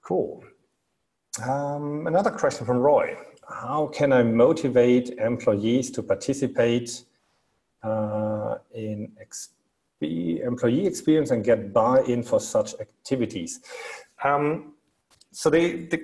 Cool. 0.01 0.43
Um, 1.43 2.07
another 2.07 2.31
question 2.31 2.65
from 2.65 2.77
Roy. 2.77 3.17
How 3.49 3.87
can 3.87 4.11
I 4.11 4.23
motivate 4.23 5.09
employees 5.19 5.91
to 5.91 6.03
participate 6.03 7.03
uh, 7.83 8.55
in 8.73 9.11
employee 10.01 10.85
experience 10.85 11.31
and 11.31 11.43
get 11.43 11.73
buy-in 11.73 12.23
for 12.23 12.39
such 12.39 12.73
activities? 12.79 13.59
Um, 14.23 14.73
so 15.31 15.49
they, 15.49 15.83
they, 15.85 15.99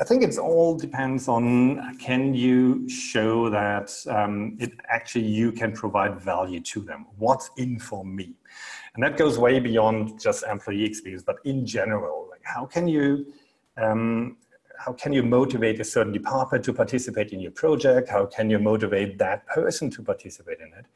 I 0.00 0.04
think 0.04 0.22
it 0.22 0.36
all 0.38 0.76
depends 0.76 1.28
on 1.28 1.96
can 1.98 2.34
you 2.34 2.88
show 2.88 3.48
that 3.50 3.92
um, 4.08 4.56
it 4.60 4.72
actually 4.88 5.26
you 5.26 5.52
can 5.52 5.72
provide 5.72 6.20
value 6.20 6.60
to 6.60 6.80
them. 6.80 7.06
What's 7.18 7.50
in 7.56 7.78
for 7.78 8.04
me, 8.04 8.34
and 8.94 9.04
that 9.04 9.16
goes 9.16 9.38
way 9.38 9.60
beyond 9.60 10.20
just 10.20 10.44
employee 10.44 10.84
experience, 10.84 11.22
but 11.22 11.36
in 11.44 11.64
general, 11.64 12.28
like 12.30 12.42
how 12.44 12.66
can 12.66 12.88
you 12.88 13.26
um, 13.76 14.36
how 14.78 14.92
can 14.92 15.12
you 15.12 15.22
motivate 15.22 15.78
a 15.78 15.84
certain 15.84 16.12
department 16.12 16.64
to 16.64 16.72
participate 16.72 17.30
in 17.32 17.40
your 17.40 17.52
project? 17.52 18.08
How 18.08 18.26
can 18.26 18.50
you 18.50 18.58
motivate 18.58 19.18
that 19.18 19.46
person 19.46 19.88
to 19.90 20.02
participate 20.02 20.58
in 20.58 20.72
it? 20.76 20.86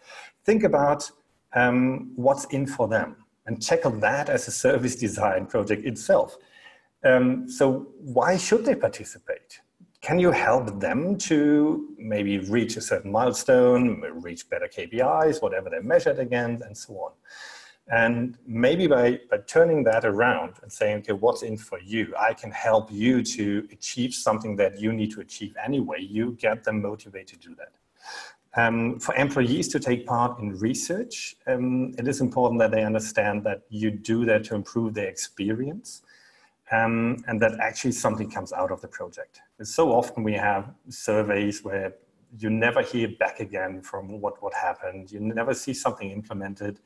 Think 0.45 0.65
about 0.65 1.09
um, 1.53 2.13
what's 2.17 2.47
in 2.47 2.67
for 2.67 2.89
them 2.89 3.17
and 3.47 3.63
tackle 3.63 3.93
that 3.93 4.29
as 4.29 4.49
a 4.49 4.51
service 4.51 4.97
design 4.97 5.47
project 5.47 5.85
itself. 5.87 6.37
Um, 7.05 7.49
so 7.49 7.89
why 7.99 8.37
should 8.37 8.65
they 8.65 8.75
participate? 8.75 9.61
Can 10.01 10.19
you 10.19 10.31
help 10.31 10.79
them 10.81 11.17
to 11.19 11.95
maybe 11.99 12.39
reach 12.39 12.77
a 12.77 12.81
certain 12.81 13.11
milestone, 13.11 14.01
reach 14.23 14.49
better 14.49 14.69
KPIs, 14.69 15.43
whatever 15.43 15.71
they're 15.71 15.83
measured 15.83 16.19
against, 16.19 16.65
and 16.65 16.77
so 16.77 16.95
on? 16.95 17.13
And 17.89 18.37
maybe 18.47 18.89
by, 18.89 19.21
by 19.31 19.39
turning 19.47 19.85
that 19.85 20.05
around 20.05 20.55
and 20.63 20.73
saying, 20.73 20.99
okay, 20.99 21.13
what's 21.13 21.43
in 21.43 21.57
for 21.57 21.79
you? 21.81 22.13
I 22.19 22.35
can 22.35 22.51
help 22.51 22.91
you 22.91 23.23
to 23.23 23.69
achieve 23.71 24.13
something 24.13 24.57
that 24.57 24.81
you 24.81 24.93
need 24.93 25.13
to 25.13 25.21
achieve 25.21 25.55
anyway. 25.65 26.01
You 26.01 26.33
get 26.33 26.65
them 26.65 26.83
motivated 26.83 27.41
to 27.41 27.49
do 27.49 27.55
that. 27.57 27.73
Um, 28.57 28.99
for 28.99 29.15
employees 29.17 29.69
to 29.69 29.79
take 29.79 30.07
part 30.07 30.39
in 30.39 30.59
research, 30.59 31.37
um, 31.47 31.93
it 31.99 32.09
is 32.09 32.23
important 32.23 32.59
that 32.61 32.71
they 32.71 32.85
understand 32.85 33.45
that 33.45 33.63
you 33.69 33.91
do 33.91 34.25
that 34.25 34.45
to 34.45 34.55
improve 34.55 34.95
their 34.95 35.09
experience 35.09 36.01
um, 36.73 37.23
and 37.29 37.41
that 37.43 37.61
actually 37.61 37.93
something 37.93 38.31
comes 38.31 38.55
out 38.55 38.73
of 38.73 38.81
the 38.81 38.89
project. 38.89 39.41
so 39.63 39.93
often 39.93 40.23
we 40.23 40.33
have 40.33 40.73
surveys 40.89 41.63
where 41.63 41.95
you 42.39 42.51
never 42.51 42.83
hear 42.83 43.09
back 43.21 43.41
again 43.41 43.83
from 43.83 44.21
what, 44.21 44.43
what 44.43 44.55
happened, 44.55 45.13
you 45.13 45.21
never 45.21 45.55
see 45.55 45.75
something 45.75 46.11
implemented. 46.11 46.81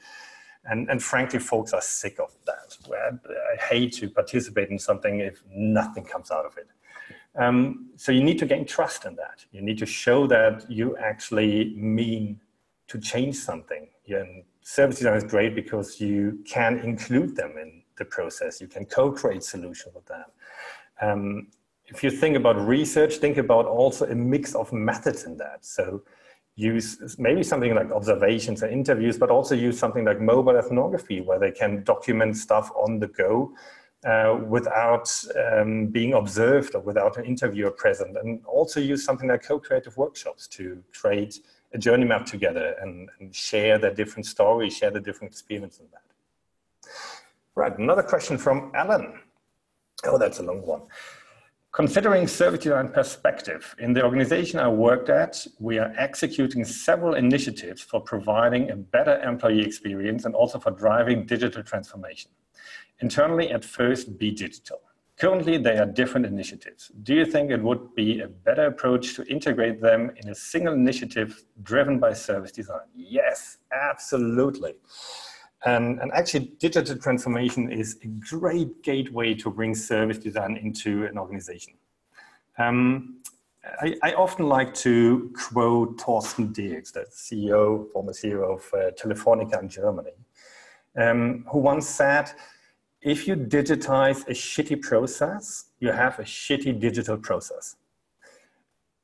And, 0.64 0.90
and 0.90 1.02
frankly, 1.02 1.38
folks 1.38 1.72
are 1.72 1.80
sick 1.80 2.18
of 2.20 2.36
that. 2.46 2.76
I 2.92 3.62
hate 3.62 3.92
to 3.94 4.10
participate 4.10 4.68
in 4.68 4.78
something 4.78 5.20
if 5.20 5.42
nothing 5.50 6.04
comes 6.04 6.30
out 6.30 6.44
of 6.44 6.58
it. 6.58 6.68
Um, 7.40 7.86
so 7.96 8.12
you 8.12 8.22
need 8.22 8.38
to 8.40 8.46
gain 8.46 8.66
trust 8.66 9.06
in 9.06 9.16
that. 9.16 9.46
You 9.50 9.62
need 9.62 9.78
to 9.78 9.86
show 9.86 10.26
that 10.26 10.70
you 10.70 10.94
actually 10.98 11.74
mean 11.74 12.38
to 12.88 12.98
change 12.98 13.36
something. 13.36 13.88
And 14.08 14.44
service 14.60 14.98
design 14.98 15.14
is 15.14 15.24
great 15.24 15.54
because 15.54 16.00
you 16.00 16.40
can 16.44 16.80
include 16.80 17.36
them 17.36 17.52
in 17.56 17.82
the 17.96 18.04
process. 18.04 18.60
You 18.60 18.66
can 18.66 18.84
co-create 18.84 19.42
solutions 19.42 19.94
with 19.94 20.04
them. 20.04 20.24
Um, 21.00 21.46
if 21.86 22.04
you 22.04 22.10
think 22.10 22.36
about 22.36 22.56
research, 22.56 23.16
think 23.16 23.38
about 23.38 23.64
also 23.64 24.04
a 24.06 24.14
mix 24.14 24.54
of 24.54 24.70
methods 24.72 25.24
in 25.24 25.38
that. 25.38 25.64
So 25.64 26.02
use 26.56 27.16
maybe 27.18 27.42
something 27.42 27.74
like 27.74 27.90
observations 27.90 28.62
and 28.62 28.70
interviews, 28.70 29.16
but 29.16 29.30
also 29.30 29.54
use 29.54 29.78
something 29.78 30.04
like 30.04 30.20
mobile 30.20 30.56
ethnography 30.56 31.22
where 31.22 31.38
they 31.38 31.52
can 31.52 31.84
document 31.84 32.36
stuff 32.36 32.70
on 32.76 32.98
the 32.98 33.08
go 33.08 33.54
uh, 34.04 34.38
without 34.48 35.08
um, 35.52 35.86
being 35.86 36.14
observed 36.14 36.74
or 36.74 36.80
without 36.80 37.16
an 37.16 37.24
interviewer 37.24 37.70
present. 37.70 38.16
And 38.16 38.44
also 38.46 38.80
use 38.80 39.04
something 39.04 39.28
like 39.28 39.42
co-creative 39.42 39.96
workshops 39.96 40.46
to 40.48 40.82
create 40.92 41.40
a 41.72 41.78
journey 41.78 42.04
map 42.04 42.26
together 42.26 42.76
and, 42.80 43.08
and 43.18 43.34
share 43.34 43.78
the 43.78 43.90
different 43.90 44.26
stories, 44.26 44.76
share 44.76 44.90
the 44.90 45.00
different 45.00 45.32
experience 45.32 45.78
in 45.78 45.86
that. 45.92 46.90
Right, 47.54 47.76
another 47.78 48.02
question 48.02 48.38
from 48.38 48.72
Alan. 48.74 49.20
Oh, 50.04 50.18
that's 50.18 50.38
a 50.38 50.42
long 50.42 50.64
one. 50.64 50.82
Considering 51.72 52.26
service 52.26 52.64
design 52.64 52.88
perspective, 52.88 53.76
in 53.78 53.92
the 53.92 54.02
organization 54.02 54.58
I 54.58 54.66
worked 54.66 55.08
at, 55.08 55.46
we 55.60 55.78
are 55.78 55.92
executing 55.96 56.64
several 56.64 57.14
initiatives 57.14 57.80
for 57.80 58.00
providing 58.00 58.70
a 58.70 58.76
better 58.76 59.20
employee 59.20 59.64
experience 59.64 60.24
and 60.24 60.34
also 60.34 60.58
for 60.58 60.72
driving 60.72 61.26
digital 61.26 61.62
transformation. 61.62 62.30
Internally, 63.00 63.50
at 63.50 63.64
first, 63.64 64.18
be 64.18 64.30
digital. 64.30 64.80
Currently, 65.20 65.58
they 65.58 65.76
are 65.76 65.86
different 65.86 66.24
initiatives. 66.24 66.90
Do 67.02 67.14
you 67.14 67.26
think 67.26 67.50
it 67.50 67.62
would 67.62 67.94
be 67.94 68.20
a 68.20 68.28
better 68.28 68.66
approach 68.66 69.14
to 69.16 69.24
integrate 69.24 69.80
them 69.80 70.12
in 70.16 70.30
a 70.30 70.34
single 70.34 70.72
initiative 70.72 71.44
driven 71.62 71.98
by 71.98 72.14
service 72.14 72.52
design? 72.52 72.86
Yes, 72.94 73.58
absolutely. 73.70 74.74
And, 75.66 76.00
and 76.00 76.10
actually, 76.12 76.52
digital 76.58 76.96
transformation 76.96 77.70
is 77.70 77.98
a 78.02 78.06
great 78.06 78.82
gateway 78.82 79.34
to 79.34 79.50
bring 79.50 79.74
service 79.74 80.16
design 80.16 80.56
into 80.56 81.04
an 81.04 81.18
organization. 81.18 81.74
Um, 82.56 83.20
I, 83.82 83.96
I, 84.02 84.12
often 84.14 84.48
like 84.48 84.72
to 84.76 85.30
quote 85.34 86.00
Thorsten 86.00 86.52
Dirks, 86.52 86.92
the 86.92 87.04
CEO, 87.10 87.90
former 87.92 88.12
CEO 88.12 88.42
of 88.54 88.62
uh, 88.72 88.90
Telefonica 88.92 89.62
in 89.62 89.68
Germany, 89.68 90.12
um, 90.96 91.44
who 91.50 91.58
once 91.58 91.86
said, 91.86 92.30
if 93.02 93.26
you 93.26 93.34
digitize 93.34 94.26
a 94.28 94.32
shitty 94.32 94.82
process, 94.82 95.66
you 95.78 95.90
have 95.90 96.18
a 96.18 96.22
shitty 96.22 96.78
digital 96.78 97.16
process. 97.16 97.76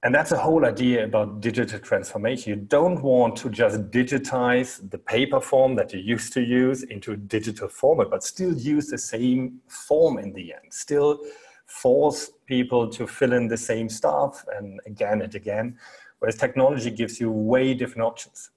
And 0.03 0.15
that's 0.15 0.31
the 0.31 0.39
whole 0.39 0.65
idea 0.67 1.05
about 1.05 1.41
digital 1.41 1.81
transformation. 1.81 2.51
You 2.51 2.57
don't 2.57 3.03
want 3.03 3.37
to 3.37 3.51
just 3.51 3.91
digitize 3.91 4.89
the 4.91 4.99
paper 4.99 5.41
form 5.41 5.75
that 5.77 5.93
you 5.93 6.01
used 6.01 6.33
to 6.35 6.43
use 6.43 6.83
into 6.85 7.13
a 7.13 7.17
digital 7.17 7.69
format, 7.69 8.11
but 8.11 8.23
still 8.23 8.53
use 8.53 8.89
the 8.89 8.99
same 8.99 9.61
form 9.67 10.19
in 10.19 10.33
the 10.33 10.53
end, 10.53 10.71
still 10.71 11.21
force 11.65 12.31
people 12.47 12.89
to 12.91 13.07
fill 13.07 13.33
in 13.33 13.49
the 13.49 13.57
same 13.57 13.89
stuff 13.89 14.45
and 14.57 14.79
again 14.87 15.23
and 15.23 15.35
again, 15.35 15.77
whereas 16.19 16.37
technology 16.37 16.91
gives 16.91 17.19
you 17.19 17.31
way 17.31 17.75
different 17.75 18.07
options. 18.07 18.51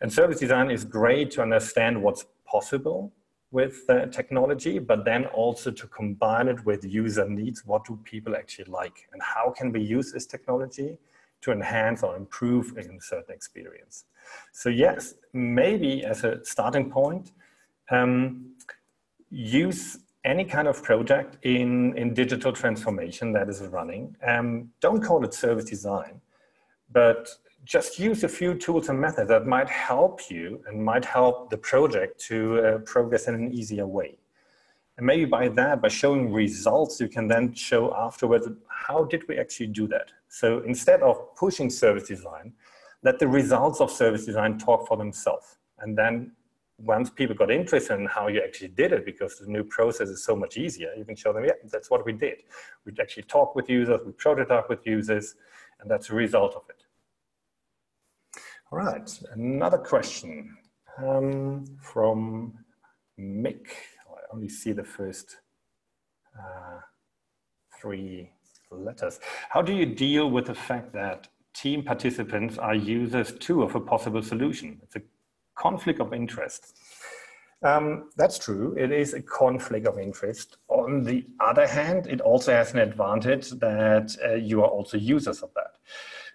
And 0.00 0.10
service 0.10 0.38
design 0.38 0.70
is 0.70 0.84
great 0.84 1.30
to 1.32 1.42
understand 1.42 2.00
what's 2.00 2.24
possible 2.46 3.12
with 3.56 3.76
uh, 3.88 4.04
technology, 4.18 4.78
but 4.78 5.06
then 5.10 5.24
also 5.42 5.70
to 5.70 5.86
combine 5.86 6.46
it 6.46 6.60
with 6.68 6.80
user 6.84 7.26
needs. 7.40 7.58
What 7.64 7.86
do 7.86 7.98
people 8.12 8.36
actually 8.36 8.70
like? 8.80 9.08
And 9.12 9.20
how 9.34 9.46
can 9.58 9.72
we 9.72 9.80
use 9.96 10.12
this 10.12 10.26
technology 10.34 10.98
to 11.40 11.52
enhance 11.52 12.02
or 12.02 12.12
improve 12.22 12.76
a 12.76 12.82
certain 13.00 13.34
experience? 13.38 14.04
So 14.52 14.68
yes, 14.68 15.14
maybe 15.32 16.04
as 16.04 16.18
a 16.22 16.32
starting 16.44 16.90
point, 16.90 17.32
um, 17.90 18.16
use 19.30 19.84
any 20.32 20.44
kind 20.44 20.68
of 20.68 20.82
project 20.82 21.38
in, 21.42 21.96
in 21.96 22.12
digital 22.12 22.52
transformation 22.52 23.32
that 23.36 23.48
is 23.48 23.62
running. 23.78 24.16
Um, 24.32 24.70
don't 24.80 25.02
call 25.02 25.24
it 25.24 25.32
service 25.32 25.64
design, 25.64 26.20
but 26.92 27.22
just 27.66 27.98
use 27.98 28.22
a 28.22 28.28
few 28.28 28.54
tools 28.54 28.88
and 28.88 28.98
methods 28.98 29.28
that 29.28 29.44
might 29.44 29.68
help 29.68 30.30
you 30.30 30.62
and 30.68 30.82
might 30.82 31.04
help 31.04 31.50
the 31.50 31.58
project 31.58 32.20
to 32.20 32.60
uh, 32.60 32.78
progress 32.78 33.26
in 33.26 33.34
an 33.34 33.52
easier 33.52 33.86
way. 33.86 34.16
And 34.96 35.04
maybe 35.04 35.24
by 35.24 35.48
that, 35.48 35.82
by 35.82 35.88
showing 35.88 36.32
results, 36.32 37.00
you 37.00 37.08
can 37.08 37.26
then 37.26 37.52
show 37.54 37.92
afterwards, 37.94 38.48
how 38.68 39.04
did 39.04 39.26
we 39.28 39.36
actually 39.36 39.66
do 39.66 39.88
that? 39.88 40.12
So 40.28 40.60
instead 40.60 41.02
of 41.02 41.34
pushing 41.34 41.68
service 41.68 42.06
design, 42.06 42.52
let 43.02 43.18
the 43.18 43.26
results 43.26 43.80
of 43.80 43.90
service 43.90 44.24
design 44.24 44.58
talk 44.58 44.86
for 44.86 44.96
themselves. 44.96 45.58
And 45.80 45.98
then 45.98 46.32
once 46.78 47.10
people 47.10 47.34
got 47.34 47.50
interested 47.50 47.98
in 47.98 48.06
how 48.06 48.28
you 48.28 48.40
actually 48.42 48.68
did 48.68 48.92
it, 48.92 49.04
because 49.04 49.38
the 49.38 49.50
new 49.50 49.64
process 49.64 50.08
is 50.08 50.24
so 50.24 50.36
much 50.36 50.56
easier, 50.56 50.92
you 50.96 51.04
can 51.04 51.16
show 51.16 51.32
them, 51.32 51.44
yeah, 51.44 51.52
that's 51.70 51.90
what 51.90 52.06
we 52.06 52.12
did. 52.12 52.44
We 52.84 52.92
actually 53.00 53.24
talked 53.24 53.56
with 53.56 53.68
users, 53.68 54.00
we 54.06 54.12
prototype 54.12 54.70
with 54.70 54.86
users, 54.86 55.34
and 55.80 55.90
that's 55.90 56.08
the 56.08 56.14
result 56.14 56.54
of 56.54 56.62
it. 56.70 56.85
All 58.72 58.80
right, 58.80 59.08
another 59.32 59.78
question 59.78 60.56
um, 60.98 61.64
from 61.80 62.52
Mick. 63.16 63.68
I 64.10 64.34
only 64.34 64.48
see 64.48 64.72
the 64.72 64.82
first 64.82 65.36
uh, 66.36 66.80
three 67.80 68.28
letters. 68.72 69.20
How 69.50 69.62
do 69.62 69.72
you 69.72 69.86
deal 69.86 70.30
with 70.30 70.46
the 70.46 70.54
fact 70.54 70.92
that 70.94 71.28
team 71.54 71.84
participants 71.84 72.58
are 72.58 72.74
users 72.74 73.32
too 73.38 73.62
of 73.62 73.76
a 73.76 73.80
possible 73.80 74.20
solution? 74.20 74.80
It's 74.82 74.96
a 74.96 75.02
conflict 75.54 76.00
of 76.00 76.12
interest. 76.12 76.76
Um, 77.62 78.10
that's 78.16 78.36
true. 78.36 78.74
It 78.76 78.90
is 78.90 79.14
a 79.14 79.22
conflict 79.22 79.86
of 79.86 79.96
interest. 79.96 80.56
On 80.66 81.04
the 81.04 81.24
other 81.38 81.68
hand, 81.68 82.08
it 82.08 82.20
also 82.20 82.52
has 82.52 82.72
an 82.72 82.80
advantage 82.80 83.50
that 83.50 84.16
uh, 84.24 84.34
you 84.34 84.64
are 84.64 84.68
also 84.68 84.98
users 84.98 85.44
of 85.44 85.50
that. 85.54 85.76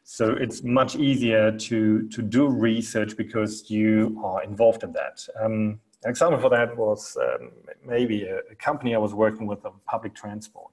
So 0.03 0.31
it's 0.31 0.63
much 0.63 0.95
easier 0.95 1.51
to, 1.51 2.07
to 2.09 2.21
do 2.21 2.47
research 2.47 3.15
because 3.15 3.69
you 3.69 4.19
are 4.23 4.43
involved 4.43 4.83
in 4.83 4.91
that. 4.93 5.25
Um, 5.39 5.79
an 6.03 6.09
example 6.09 6.39
for 6.39 6.49
that 6.49 6.75
was 6.75 7.17
um, 7.21 7.51
maybe 7.85 8.23
a, 8.23 8.39
a, 8.51 8.55
company 8.55 8.95
I 8.95 8.97
was 8.97 9.13
working 9.13 9.45
with 9.45 9.63
on 9.65 9.73
public 9.85 10.15
transport. 10.15 10.71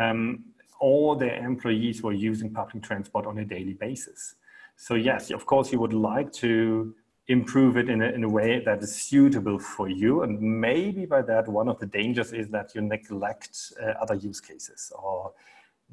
Um, 0.00 0.44
all 0.80 1.14
their 1.14 1.36
employees 1.44 2.02
were 2.02 2.12
using 2.12 2.52
public 2.52 2.82
transport 2.82 3.26
on 3.26 3.38
a 3.38 3.44
daily 3.44 3.74
basis. 3.74 4.34
So 4.76 4.94
yes, 4.94 5.30
of 5.30 5.46
course, 5.46 5.70
you 5.70 5.78
would 5.78 5.92
like 5.92 6.32
to 6.34 6.94
improve 7.28 7.76
it 7.76 7.88
in 7.88 8.02
a, 8.02 8.06
in 8.06 8.24
a 8.24 8.28
way 8.28 8.62
that 8.64 8.82
is 8.82 8.94
suitable 8.94 9.58
for 9.58 9.88
you. 9.88 10.22
And 10.22 10.40
maybe 10.40 11.06
by 11.06 11.22
that, 11.22 11.46
one 11.46 11.68
of 11.68 11.78
the 11.78 11.86
dangers 11.86 12.32
is 12.32 12.48
that 12.48 12.74
you 12.74 12.80
neglect 12.80 13.72
uh, 13.80 13.92
other 14.00 14.14
use 14.14 14.40
cases 14.40 14.92
or 14.98 15.32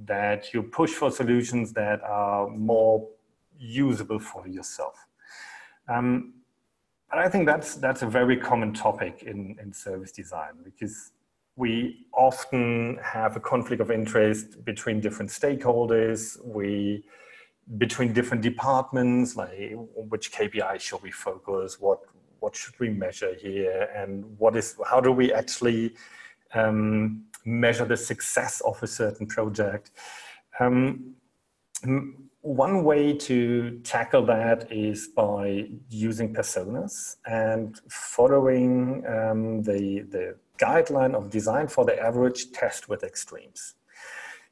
that 0.06 0.53
you 0.53 0.63
push 0.63 0.91
for 0.91 1.12
solutions 1.12 1.74
that 1.74 2.01
are 2.03 2.50
more 2.50 3.08
usable 3.58 4.20
for 4.20 4.48
yourself. 4.48 4.96
Um, 5.88 6.34
but 7.10 7.20
I 7.20 7.27
think 7.27 7.46
that's, 7.46 7.75
that's 7.75 8.01
a 8.01 8.08
very 8.08 8.38
common 8.38 8.74
topic 8.74 9.24
in, 9.24 9.58
in 9.62 9.74
service 9.74 10.12
design 10.12 10.53
because 10.63 11.12
we 11.56 12.06
often 12.13 12.98
have 13.03 13.36
a 13.36 13.39
conflict 13.39 13.82
of 13.82 13.91
interest 13.91 14.63
between 14.63 15.01
different 15.01 15.29
stakeholders. 15.29 16.38
We 16.46 17.03
between 17.77 18.13
different 18.13 18.41
departments, 18.41 19.36
like 19.36 19.74
which 19.96 20.32
KPI 20.32 20.79
should 20.79 21.03
we 21.03 21.12
focus, 21.12 21.79
what 21.79 22.00
what 22.39 22.56
should 22.56 22.79
we 22.79 22.89
measure 22.89 23.34
here, 23.36 23.89
and 23.94 24.24
what 24.39 24.56
is 24.56 24.75
how 24.89 25.01
do 25.01 25.12
we 25.12 25.34
actually 25.34 25.96
um, 26.53 27.25
measure 27.46 27.86
the 27.86 27.98
success 27.98 28.62
of 28.62 28.81
a 28.84 28.88
certain 28.88 29.27
project. 29.27 29.91
Um, 30.60 31.15
one 32.41 32.84
way 32.84 33.13
to 33.13 33.79
tackle 33.84 34.25
that 34.25 34.72
is 34.72 35.10
by 35.10 35.69
using 35.89 36.34
personas 36.34 37.17
and 37.25 37.79
following 37.89 39.03
um, 39.08 39.62
the, 39.63 40.05
the 40.10 40.36
guideline 40.58 41.15
of 41.15 41.29
design 41.29 41.67
for 41.67 41.86
the 41.86 42.00
average 42.00 42.51
test 42.51 42.89
with 42.89 43.03
extremes. 43.03 43.75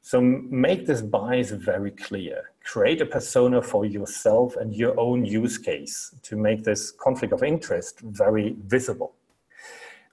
So 0.02 0.20
make 0.20 0.86
this 0.86 1.02
bias 1.02 1.50
very 1.50 1.90
clear. 1.90 2.50
Create 2.64 3.00
a 3.00 3.06
persona 3.06 3.60
for 3.60 3.84
yourself 3.84 4.56
and 4.56 4.74
your 4.74 4.98
own 4.98 5.24
use 5.24 5.58
case 5.58 6.14
to 6.22 6.36
make 6.36 6.64
this 6.64 6.90
conflict 6.90 7.32
of 7.32 7.42
interest 7.42 8.00
very 8.00 8.56
visible. 8.66 9.14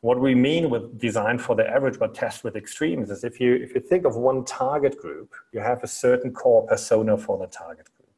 What 0.01 0.19
we 0.19 0.35
mean 0.35 0.69
with 0.69 0.99
design 0.99 1.39
for 1.39 1.55
the 1.55 1.67
average 1.67 1.97
but 1.97 2.13
test 2.13 2.43
with 2.43 2.55
extremes 2.55 3.09
is 3.09 3.23
if 3.23 3.39
you, 3.39 3.55
if 3.55 3.73
you 3.73 3.81
think 3.81 4.05
of 4.05 4.15
one 4.15 4.45
target 4.45 4.97
group, 4.99 5.33
you 5.51 5.59
have 5.59 5.83
a 5.83 5.87
certain 5.87 6.31
core 6.31 6.67
persona 6.67 7.17
for 7.17 7.37
the 7.37 7.47
target 7.47 7.85
group. 7.85 8.09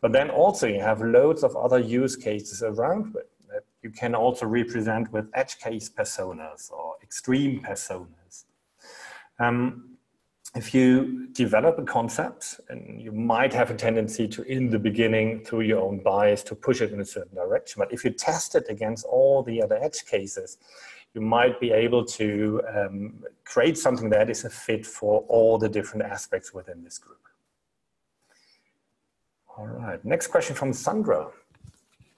But 0.00 0.12
then 0.12 0.30
also 0.30 0.66
you 0.66 0.80
have 0.80 1.02
loads 1.02 1.44
of 1.44 1.54
other 1.56 1.78
use 1.78 2.16
cases 2.16 2.62
around 2.62 3.14
it 3.16 3.30
that 3.50 3.64
you 3.82 3.90
can 3.90 4.14
also 4.14 4.46
represent 4.46 5.12
with 5.12 5.26
edge 5.34 5.58
case 5.58 5.88
personas 5.88 6.70
or 6.70 6.94
extreme 7.02 7.60
personas. 7.60 8.44
Um, 9.38 9.98
if 10.54 10.72
you 10.72 11.28
develop 11.32 11.78
a 11.78 11.84
concept 11.84 12.60
and 12.70 13.00
you 13.00 13.12
might 13.12 13.52
have 13.52 13.70
a 13.70 13.74
tendency 13.74 14.26
to 14.26 14.42
in 14.44 14.70
the 14.70 14.78
beginning 14.78 15.44
through 15.44 15.60
your 15.60 15.80
own 15.80 15.98
bias 15.98 16.42
to 16.42 16.54
push 16.54 16.80
it 16.80 16.90
in 16.90 17.00
a 17.00 17.04
certain 17.04 17.34
direction 17.34 17.78
but 17.78 17.92
if 17.92 18.02
you 18.02 18.10
test 18.10 18.54
it 18.54 18.64
against 18.70 19.04
all 19.04 19.42
the 19.42 19.62
other 19.62 19.76
edge 19.76 20.06
cases 20.06 20.56
you 21.14 21.20
might 21.20 21.58
be 21.60 21.70
able 21.72 22.04
to 22.04 22.62
um, 22.74 23.24
create 23.44 23.78
something 23.78 24.10
that 24.10 24.30
is 24.30 24.44
a 24.44 24.50
fit 24.50 24.86
for 24.86 25.22
all 25.28 25.58
the 25.58 25.68
different 25.68 26.04
aspects 26.04 26.52
within 26.52 26.84
this 26.84 26.98
group. 26.98 27.18
All 29.56 29.66
right 29.66 30.04
next 30.04 30.28
question 30.28 30.54
from 30.54 30.72
sandra. 30.72 31.28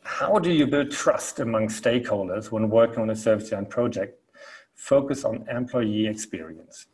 How 0.02 0.38
do 0.38 0.50
you 0.50 0.66
build 0.66 0.90
trust 0.90 1.40
among 1.40 1.68
stakeholders 1.68 2.50
when 2.50 2.68
working 2.68 3.00
on 3.00 3.10
a 3.10 3.16
service 3.16 3.44
design 3.44 3.66
project 3.66 4.18
focus 4.74 5.24
on 5.24 5.46
employee 5.48 6.06
experience? 6.06 6.86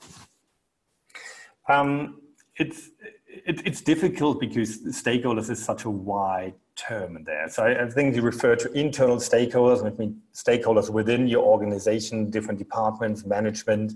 Um, 1.69 2.21
it's 2.57 2.91
it, 3.27 3.67
it's 3.67 3.81
difficult 3.81 4.41
because 4.41 4.79
stakeholders 5.03 5.51
is 5.51 5.65
such 5.65 5.85
a 5.85 5.91
wide 5.91 6.55
term 6.77 7.25
there. 7.25 7.49
So 7.49 7.65
I, 7.65 7.85
I 7.85 7.91
think 7.91 8.15
you 8.15 8.23
refer 8.23 8.55
to 8.57 8.73
internal 8.73 9.17
stakeholders, 9.17 9.85
I 9.85 9.91
mean 9.97 10.21
stakeholders 10.35 10.91
within 10.91 11.27
your 11.27 11.45
organization, 11.45 12.31
different 12.31 12.59
departments, 12.59 13.25
management, 13.25 13.95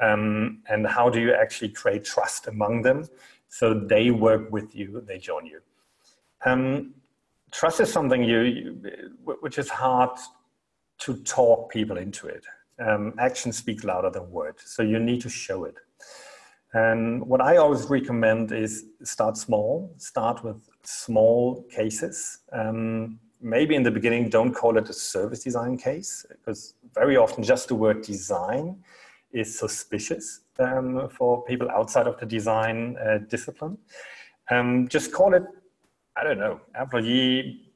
um, 0.00 0.62
and 0.68 0.86
how 0.86 1.08
do 1.10 1.20
you 1.20 1.34
actually 1.34 1.70
create 1.70 2.04
trust 2.04 2.46
among 2.46 2.82
them 2.82 3.08
so 3.52 3.74
they 3.74 4.10
work 4.10 4.50
with 4.50 4.74
you, 4.74 5.02
they 5.06 5.18
join 5.18 5.44
you. 5.44 5.60
Um, 6.46 6.94
trust 7.50 7.80
is 7.80 7.92
something 7.92 8.24
you, 8.24 8.40
you, 8.40 8.80
which 9.40 9.58
is 9.58 9.68
hard 9.68 10.18
to 11.00 11.16
talk 11.22 11.70
people 11.70 11.98
into 11.98 12.28
it. 12.28 12.46
Um, 12.78 13.12
actions 13.18 13.58
speak 13.58 13.84
louder 13.84 14.08
than 14.08 14.30
words, 14.30 14.62
so 14.64 14.82
you 14.82 14.98
need 14.98 15.20
to 15.20 15.28
show 15.28 15.64
it. 15.64 15.76
And 16.74 17.26
what 17.26 17.40
I 17.40 17.56
always 17.56 17.84
recommend 17.84 18.50
is 18.52 18.86
start 19.02 19.36
small, 19.36 19.92
start 19.98 20.42
with 20.42 20.56
small 20.84 21.62
cases. 21.64 22.38
Um, 22.52 23.18
maybe 23.42 23.74
in 23.74 23.82
the 23.82 23.90
beginning, 23.90 24.30
don't 24.30 24.54
call 24.54 24.78
it 24.78 24.88
a 24.88 24.92
service 24.92 25.44
design 25.44 25.76
case, 25.76 26.24
because 26.30 26.74
very 26.94 27.16
often 27.16 27.42
just 27.42 27.68
the 27.68 27.74
word 27.74 28.02
design 28.02 28.82
is 29.32 29.58
suspicious 29.58 30.40
um, 30.58 31.08
for 31.10 31.44
people 31.44 31.70
outside 31.70 32.06
of 32.06 32.18
the 32.18 32.26
design 32.26 32.96
uh, 32.98 33.18
discipline. 33.28 33.76
Um, 34.50 34.88
just 34.88 35.12
call 35.12 35.34
it, 35.34 35.44
I 36.16 36.24
don't 36.24 36.38
know, 36.38 36.60
employee 36.78 37.68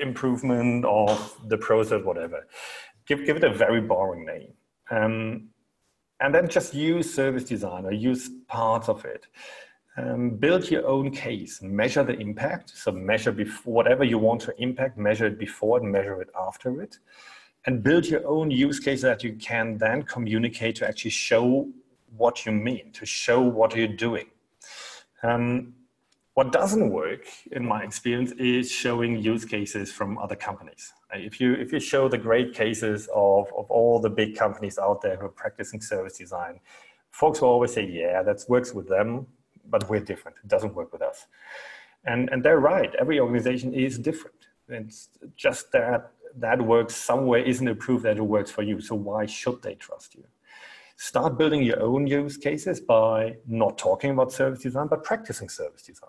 improvement 0.00 0.84
of 0.84 1.36
the 1.48 1.56
process, 1.56 2.02
whatever. 2.04 2.46
Give, 3.06 3.24
give 3.24 3.36
it 3.36 3.44
a 3.44 3.52
very 3.52 3.80
boring 3.80 4.24
name. 4.26 4.52
Um, 4.90 5.48
and 6.22 6.32
then 6.32 6.48
just 6.48 6.72
use 6.72 7.12
service 7.12 7.44
design 7.44 7.84
or 7.84 7.92
use 7.92 8.30
parts 8.46 8.88
of 8.88 9.04
it. 9.04 9.26
Um, 9.96 10.30
build 10.30 10.70
your 10.70 10.86
own 10.86 11.10
case, 11.10 11.60
measure 11.60 12.04
the 12.04 12.16
impact. 12.18 12.70
So 12.74 12.92
measure 12.92 13.32
before, 13.32 13.74
whatever 13.74 14.04
you 14.04 14.18
want 14.18 14.40
to 14.42 14.54
impact, 14.62 14.96
measure 14.96 15.26
it 15.26 15.38
before 15.38 15.80
and 15.80 15.90
measure 15.90 16.22
it 16.22 16.30
after 16.40 16.80
it. 16.80 16.98
And 17.66 17.82
build 17.82 18.06
your 18.06 18.26
own 18.26 18.50
use 18.50 18.80
case 18.80 19.02
that 19.02 19.22
you 19.22 19.34
can 19.34 19.76
then 19.78 20.04
communicate 20.04 20.76
to 20.76 20.88
actually 20.88 21.10
show 21.10 21.68
what 22.16 22.46
you 22.46 22.52
mean, 22.52 22.92
to 22.92 23.04
show 23.04 23.40
what 23.40 23.74
you're 23.76 23.88
doing. 23.88 24.26
Um, 25.22 25.74
what 26.34 26.50
doesn't 26.50 26.88
work, 26.88 27.26
in 27.50 27.66
my 27.66 27.82
experience, 27.82 28.32
is 28.32 28.70
showing 28.70 29.18
use 29.18 29.44
cases 29.44 29.92
from 29.92 30.16
other 30.16 30.34
companies. 30.34 30.92
If 31.12 31.38
you, 31.40 31.52
if 31.52 31.72
you 31.72 31.80
show 31.80 32.08
the 32.08 32.16
great 32.16 32.54
cases 32.54 33.06
of, 33.14 33.48
of 33.56 33.70
all 33.70 34.00
the 34.00 34.08
big 34.08 34.34
companies 34.34 34.78
out 34.78 35.02
there 35.02 35.16
who 35.16 35.26
are 35.26 35.36
practicing 35.44 35.82
service 35.82 36.16
design, 36.16 36.60
folks 37.10 37.42
will 37.42 37.50
always 37.50 37.74
say, 37.74 37.84
yeah, 37.84 38.22
that 38.22 38.42
works 38.48 38.72
with 38.72 38.88
them, 38.88 39.26
but 39.68 39.88
we're 39.90 40.00
different. 40.00 40.38
It 40.42 40.48
doesn't 40.48 40.74
work 40.74 40.90
with 40.90 41.02
us. 41.02 41.26
And, 42.06 42.30
and 42.30 42.42
they're 42.42 42.60
right. 42.60 42.94
Every 42.98 43.20
organization 43.20 43.74
is 43.74 43.98
different. 43.98 44.36
It's 44.68 45.10
just 45.36 45.70
that 45.72 46.12
that 46.38 46.62
works 46.62 46.96
somewhere 46.96 47.40
isn't 47.40 47.68
a 47.68 47.74
proof 47.74 48.02
that 48.04 48.16
it 48.16 48.22
works 48.22 48.50
for 48.50 48.62
you. 48.62 48.80
So 48.80 48.94
why 48.94 49.26
should 49.26 49.60
they 49.60 49.74
trust 49.74 50.14
you? 50.14 50.24
Start 50.96 51.36
building 51.36 51.62
your 51.62 51.82
own 51.82 52.06
use 52.06 52.38
cases 52.38 52.80
by 52.80 53.36
not 53.46 53.76
talking 53.76 54.12
about 54.12 54.32
service 54.32 54.60
design, 54.60 54.86
but 54.86 55.04
practicing 55.04 55.50
service 55.50 55.82
design 55.82 56.08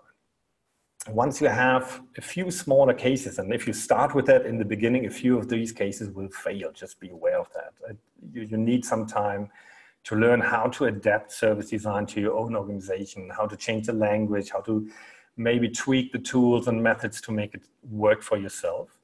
once 1.08 1.40
you 1.40 1.48
have 1.48 2.00
a 2.16 2.20
few 2.20 2.50
smaller 2.50 2.94
cases, 2.94 3.38
and 3.38 3.52
if 3.52 3.66
you 3.66 3.72
start 3.72 4.14
with 4.14 4.26
that 4.26 4.46
in 4.46 4.58
the 4.58 4.64
beginning, 4.64 5.06
a 5.06 5.10
few 5.10 5.36
of 5.36 5.48
these 5.48 5.72
cases 5.72 6.10
will 6.10 6.30
fail. 6.30 6.72
Just 6.72 6.98
be 6.98 7.10
aware 7.10 7.38
of 7.38 7.48
that. 7.52 7.96
you, 8.32 8.42
you 8.42 8.56
need 8.56 8.84
some 8.84 9.06
time 9.06 9.50
to 10.04 10.16
learn 10.16 10.40
how 10.40 10.66
to 10.66 10.84
adapt 10.86 11.32
service 11.32 11.70
design 11.70 12.06
to 12.06 12.20
your 12.20 12.36
own 12.36 12.54
organization, 12.54 13.30
how 13.36 13.46
to 13.46 13.56
change 13.56 13.86
the 13.86 13.92
language, 13.92 14.50
how 14.50 14.60
to 14.60 14.88
maybe 15.36 15.68
tweak 15.68 16.12
the 16.12 16.18
tools 16.18 16.68
and 16.68 16.82
methods 16.82 17.20
to 17.22 17.32
make 17.32 17.54
it 17.54 17.62
work 17.90 18.22
for 18.22 18.38
yourself. 18.38 18.98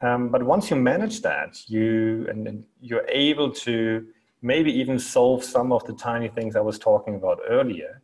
Um, 0.00 0.30
but 0.30 0.42
once 0.42 0.70
you 0.70 0.76
manage 0.76 1.20
that, 1.22 1.68
you 1.68 2.26
and, 2.30 2.46
and 2.48 2.66
you're 2.80 3.06
able 3.08 3.50
to 3.52 4.06
maybe 4.40 4.72
even 4.72 4.98
solve 4.98 5.44
some 5.44 5.72
of 5.72 5.84
the 5.84 5.92
tiny 5.92 6.28
things 6.28 6.56
I 6.56 6.60
was 6.60 6.78
talking 6.78 7.16
about 7.16 7.40
earlier, 7.46 8.00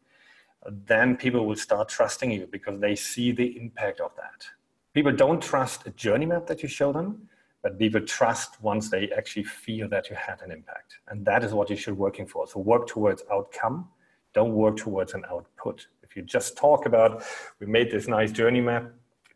then 0.87 1.16
people 1.16 1.46
will 1.46 1.57
start 1.57 1.88
trusting 1.88 2.31
you 2.31 2.48
because 2.50 2.81
they 2.81 2.94
see 2.96 3.33
the 3.33 3.57
impact 3.59 4.00
of 4.00 4.14
that. 4.16 4.46
People 4.94 5.12
don't 5.12 5.42
trust 5.42 5.87
a 5.87 5.90
journey 5.90 6.26
map 6.26 6.46
that 6.46 6.62
you 6.62 6.68
show 6.68 6.92
them, 6.92 7.29
but 7.62 7.79
people 7.79 8.00
trust 8.00 8.61
once 8.62 8.90
they 8.90 9.11
actually 9.11 9.44
feel 9.44 9.88
that 9.88 10.09
you 10.09 10.16
had 10.16 10.40
an 10.42 10.50
impact. 10.50 10.98
And 11.09 11.24
that 11.26 11.44
is 11.44 11.52
what 11.52 11.68
you 11.70 11.76
should 11.76 11.96
working 11.96 12.26
for. 12.26 12.46
So 12.46 12.61
work 12.61 12.87
towards 12.87 13.22
outcome, 13.31 13.88
don't 14.35 14.55
work 14.55 14.76
towards 14.76 15.14
an 15.14 15.24
output. 15.31 15.87
If 16.02 16.16
you 16.16 16.22
just 16.22 16.57
talk 16.57 16.87
about, 16.87 17.24
we 17.61 17.66
made 17.66 17.90
this 17.90 18.09
nice 18.09 18.33
journey 18.33 18.61
map, 18.61 18.90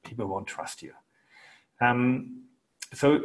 people 0.04 0.26
won't 0.26 0.46
trust 0.46 0.82
you. 0.82 0.92
Um, 1.80 2.42
so 2.92 3.20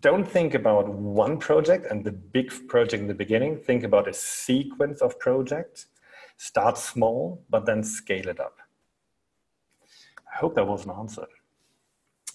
don't 0.00 0.28
think 0.28 0.54
about 0.54 0.88
one 0.88 1.38
project 1.38 1.86
and 1.90 2.04
the 2.04 2.12
big 2.12 2.68
project 2.68 3.00
in 3.00 3.08
the 3.08 3.14
beginning. 3.14 3.56
Think 3.56 3.84
about 3.84 4.08
a 4.08 4.12
sequence 4.12 5.00
of 5.00 5.18
projects. 5.18 5.86
Start 6.38 6.78
small, 6.78 7.44
but 7.50 7.66
then 7.66 7.82
scale 7.82 8.28
it 8.28 8.38
up. 8.38 8.56
I 10.32 10.38
hope 10.38 10.54
that 10.54 10.66
was 10.66 10.84
an 10.84 10.92
answer. 10.92 11.26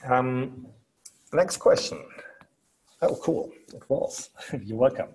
Um, 0.06 0.68
next 1.32 1.58
question. 1.58 2.00
Oh, 3.02 3.16
cool. 3.16 3.52
It 3.74 3.84
was. 3.89 4.30
You're 4.62 4.78
welcome. 4.78 5.08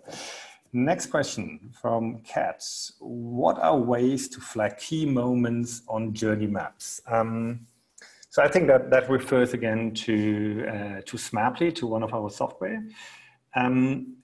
Next 0.72 1.06
question 1.06 1.70
from 1.80 2.20
Kat. 2.20 2.64
What 2.98 3.58
are 3.58 3.78
ways 3.78 4.26
to 4.30 4.40
flag 4.40 4.78
key 4.78 5.04
moments 5.04 5.82
on 5.86 6.14
journey 6.14 6.46
maps? 6.46 7.02
Um, 7.06 7.66
so 8.30 8.42
I 8.42 8.48
think 8.48 8.68
that 8.68 8.90
that 8.90 9.10
refers 9.10 9.52
again 9.52 9.92
to 10.06 10.66
uh, 10.68 11.00
to 11.04 11.16
Smaply, 11.16 11.74
to 11.76 11.86
one 11.86 12.02
of 12.02 12.12
our 12.14 12.30
software. 12.30 12.82
Um, 13.54 14.17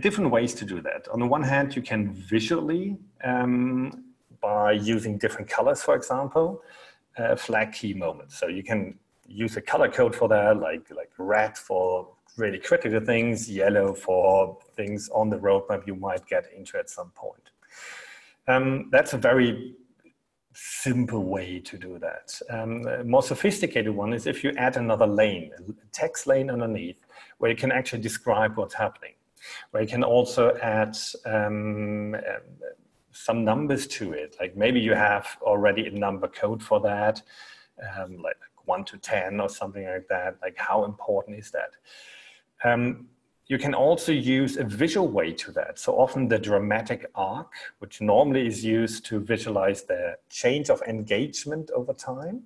different 0.00 0.30
ways 0.30 0.54
to 0.54 0.64
do 0.64 0.80
that. 0.82 1.08
On 1.08 1.20
the 1.20 1.26
one 1.26 1.42
hand, 1.42 1.74
you 1.76 1.82
can 1.82 2.12
visually, 2.12 2.96
um, 3.24 4.04
by 4.40 4.72
using 4.72 5.18
different 5.18 5.48
colors, 5.48 5.82
for 5.82 5.94
example, 5.94 6.62
uh, 7.18 7.36
flag 7.36 7.72
key 7.72 7.94
moments. 7.94 8.38
So 8.38 8.46
you 8.48 8.62
can 8.62 8.98
use 9.26 9.56
a 9.56 9.60
color 9.60 9.88
code 9.88 10.14
for 10.14 10.28
that, 10.28 10.58
like 10.58 10.90
like 10.90 11.10
red 11.18 11.56
for 11.56 12.08
really 12.36 12.58
critical 12.58 13.00
things, 13.00 13.50
yellow 13.50 13.94
for 13.94 14.58
things 14.74 15.08
on 15.10 15.28
the 15.30 15.38
roadmap 15.38 15.86
you 15.86 15.94
might 15.94 16.26
get 16.26 16.44
into 16.56 16.78
at 16.78 16.88
some 16.88 17.10
point. 17.10 17.50
Um, 18.48 18.88
that's 18.90 19.12
a 19.12 19.18
very 19.18 19.74
simple 20.54 21.24
way 21.24 21.58
to 21.60 21.78
do 21.78 21.98
that. 21.98 22.38
Um, 22.50 22.86
a 22.86 23.04
more 23.04 23.22
sophisticated 23.22 23.94
one 23.94 24.12
is 24.12 24.26
if 24.26 24.42
you 24.44 24.52
add 24.56 24.76
another 24.76 25.06
lane, 25.06 25.50
a 25.58 25.72
text 25.92 26.26
lane 26.26 26.50
underneath, 26.50 27.04
where 27.38 27.50
you 27.50 27.56
can 27.56 27.72
actually 27.72 28.02
describe 28.02 28.56
what's 28.56 28.74
happening, 28.74 29.12
where 29.70 29.82
you 29.82 29.88
can 29.88 30.04
also 30.04 30.56
add 30.58 30.96
um, 31.24 32.16
some 33.12 33.44
numbers 33.44 33.86
to 33.86 34.12
it. 34.12 34.36
Like 34.40 34.56
maybe 34.56 34.80
you 34.80 34.94
have 34.94 35.26
already 35.42 35.86
a 35.86 35.90
number 35.90 36.28
code 36.28 36.62
for 36.62 36.80
that, 36.80 37.22
um, 37.96 38.18
like 38.22 38.36
one 38.64 38.84
to 38.86 38.98
10 38.98 39.40
or 39.40 39.48
something 39.48 39.84
like 39.84 40.08
that. 40.08 40.36
Like 40.42 40.56
how 40.56 40.84
important 40.84 41.38
is 41.38 41.50
that? 41.50 41.70
Um, 42.64 43.08
you 43.46 43.58
can 43.58 43.74
also 43.74 44.12
use 44.12 44.56
a 44.56 44.64
visual 44.64 45.08
way 45.08 45.32
to 45.32 45.52
that. 45.52 45.78
So 45.78 45.92
often 45.98 46.28
the 46.28 46.38
dramatic 46.38 47.10
arc, 47.14 47.52
which 47.80 48.00
normally 48.00 48.46
is 48.46 48.64
used 48.64 49.04
to 49.06 49.20
visualize 49.20 49.82
the 49.82 50.16
change 50.30 50.70
of 50.70 50.80
engagement 50.82 51.70
over 51.74 51.92
time, 51.92 52.44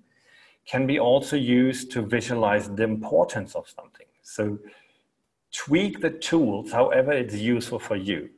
can 0.67 0.87
be 0.87 0.99
also 0.99 1.37
used 1.37 1.93
to 1.93 2.03
visualize 2.03 2.69
the 2.69 2.83
importance 2.83 3.55
of 3.55 3.69
something. 3.69 4.07
So 4.23 4.59
tweak 5.53 6.01
the 6.01 6.11
tools 6.11 6.73
however 6.73 7.13
it's 7.13 7.35
useful 7.35 7.79
for 7.79 7.97
you. 7.97 8.31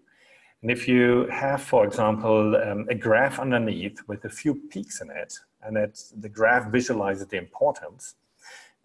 And 0.62 0.70
if 0.70 0.88
you 0.88 1.26
have, 1.30 1.62
for 1.62 1.84
example, 1.84 2.56
um, 2.56 2.86
a 2.88 2.94
graph 2.94 3.38
underneath 3.38 4.00
with 4.08 4.24
a 4.24 4.28
few 4.28 4.54
peaks 4.70 5.00
in 5.00 5.10
it, 5.10 5.34
and 5.62 5.76
that 5.76 6.00
the 6.16 6.28
graph 6.28 6.70
visualizes 6.70 7.26
the 7.28 7.36
importance, 7.36 8.14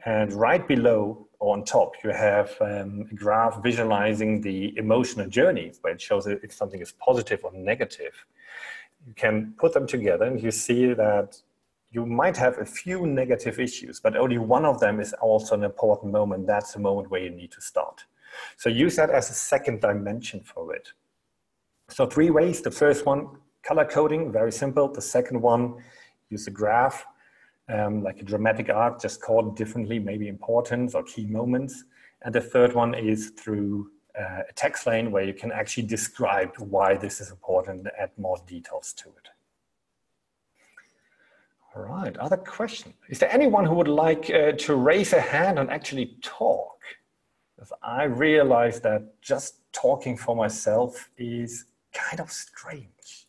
and 0.05 0.33
right 0.33 0.67
below 0.67 1.27
or 1.39 1.53
on 1.53 1.63
top, 1.63 1.93
you 2.03 2.09
have 2.11 2.55
um, 2.59 3.07
a 3.09 3.15
graph 3.15 3.63
visualizing 3.63 4.41
the 4.41 4.77
emotional 4.77 5.27
journey 5.27 5.71
where 5.81 5.93
it 5.93 6.01
shows 6.01 6.27
if 6.27 6.51
something 6.53 6.81
is 6.81 6.91
positive 6.91 7.43
or 7.43 7.51
negative. 7.53 8.13
You 9.07 9.13
can 9.13 9.53
put 9.57 9.73
them 9.73 9.87
together 9.87 10.25
and 10.25 10.41
you 10.41 10.51
see 10.51 10.93
that 10.93 11.37
you 11.91 12.05
might 12.05 12.35
have 12.37 12.57
a 12.57 12.65
few 12.65 13.05
negative 13.05 13.59
issues, 13.59 13.99
but 13.99 14.17
only 14.17 14.37
one 14.37 14.65
of 14.65 14.79
them 14.79 14.99
is 14.99 15.13
also 15.13 15.55
an 15.55 15.63
important 15.63 16.11
moment. 16.11 16.47
That's 16.47 16.73
the 16.73 16.79
moment 16.79 17.09
where 17.09 17.21
you 17.21 17.29
need 17.29 17.51
to 17.51 17.61
start. 17.61 18.05
So 18.57 18.69
use 18.69 18.95
that 18.95 19.09
as 19.09 19.29
a 19.29 19.33
second 19.33 19.81
dimension 19.81 20.41
for 20.41 20.73
it. 20.75 20.89
So 21.89 22.05
three 22.05 22.29
ways. 22.29 22.61
The 22.61 22.71
first 22.71 23.05
one, 23.05 23.27
color 23.63 23.85
coding, 23.85 24.31
very 24.31 24.51
simple. 24.51 24.87
The 24.91 25.01
second 25.01 25.41
one, 25.41 25.75
use 26.29 26.47
a 26.47 26.51
graph 26.51 27.05
um, 27.69 28.03
like 28.03 28.19
a 28.19 28.23
dramatic 28.23 28.69
arc, 28.69 29.01
just 29.01 29.21
called 29.21 29.55
differently, 29.55 29.99
maybe 29.99 30.27
importance 30.27 30.95
or 30.95 31.03
key 31.03 31.25
moments. 31.25 31.85
And 32.23 32.33
the 32.33 32.41
third 32.41 32.73
one 32.73 32.93
is 32.93 33.31
through 33.31 33.89
uh, 34.19 34.41
a 34.49 34.53
text 34.55 34.85
lane 34.85 35.11
where 35.11 35.23
you 35.23 35.33
can 35.33 35.51
actually 35.51 35.83
describe 35.83 36.51
why 36.57 36.95
this 36.95 37.19
is 37.19 37.31
important 37.31 37.79
and 37.79 37.91
add 37.99 38.11
more 38.17 38.37
details 38.47 38.93
to 38.93 39.09
it. 39.09 39.29
All 41.75 41.83
right, 41.83 42.15
other 42.17 42.37
question. 42.37 42.93
Is 43.09 43.17
there 43.17 43.33
anyone 43.33 43.65
who 43.65 43.73
would 43.75 43.87
like 43.87 44.29
uh, 44.29 44.51
to 44.51 44.75
raise 44.75 45.11
a 45.13 45.19
hand 45.19 45.57
and 45.57 45.71
actually 45.71 46.17
talk? 46.21 46.77
Because 47.63 47.77
I 47.81 48.03
realize 48.03 48.81
that 48.81 49.21
just 49.21 49.59
talking 49.71 50.17
for 50.17 50.35
myself 50.35 51.09
is 51.17 51.63
kind 51.93 52.19
of 52.19 52.29
strange. 52.29 53.27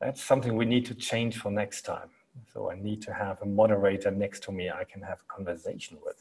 That's 0.00 0.20
something 0.20 0.56
we 0.56 0.64
need 0.64 0.84
to 0.86 0.94
change 0.94 1.38
for 1.38 1.52
next 1.52 1.82
time. 1.82 2.10
So 2.52 2.68
I 2.68 2.74
need 2.74 3.00
to 3.02 3.14
have 3.14 3.40
a 3.42 3.46
moderator 3.46 4.10
next 4.10 4.42
to 4.44 4.52
me 4.52 4.70
I 4.70 4.82
can 4.82 5.02
have 5.02 5.18
a 5.20 5.32
conversation 5.32 5.98
with. 6.04 6.20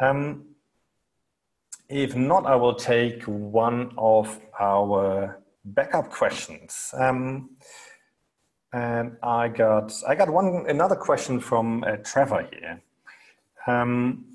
Um, 0.00 0.44
if 1.88 2.14
not, 2.14 2.46
I 2.46 2.54
will 2.54 2.76
take 2.76 3.24
one 3.24 3.90
of 3.98 4.38
our 4.60 5.42
backup 5.64 6.08
questions. 6.10 6.94
Um, 6.96 7.50
and 8.72 9.16
I 9.24 9.48
got 9.48 9.92
I 10.06 10.14
got 10.14 10.30
one 10.30 10.66
another 10.68 10.96
question 10.96 11.40
from 11.40 11.82
uh, 11.82 11.96
Trevor 11.96 12.48
here, 12.52 12.80
um, 13.66 14.31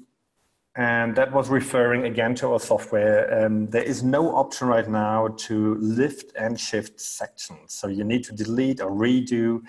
and 0.77 1.15
that 1.15 1.31
was 1.31 1.49
referring 1.49 2.05
again 2.05 2.35
to 2.35 2.53
our 2.53 2.59
software. 2.59 3.45
Um, 3.45 3.67
there 3.67 3.83
is 3.83 4.03
no 4.03 4.35
option 4.35 4.67
right 4.67 4.87
now 4.87 5.27
to 5.47 5.75
lift 5.75 6.31
and 6.37 6.59
shift 6.59 7.01
sections, 7.01 7.73
so 7.73 7.87
you 7.87 8.03
need 8.03 8.23
to 8.25 8.33
delete 8.33 8.79
or 8.79 8.91
redo 8.91 9.61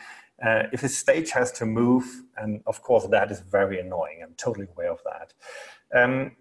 uh, 0.45 0.65
if 0.73 0.85
a 0.85 0.89
stage 0.89 1.31
has 1.31 1.51
to 1.51 1.67
move, 1.67 2.23
and 2.37 2.63
of 2.67 2.81
course 2.83 3.07
that 3.09 3.31
is 3.31 3.41
very 3.41 3.81
annoying, 3.81 4.21
I'm 4.23 4.35
totally 4.37 4.69
aware 4.73 4.93
of 4.93 5.01
that. 5.05 5.35
Um, 5.93 6.37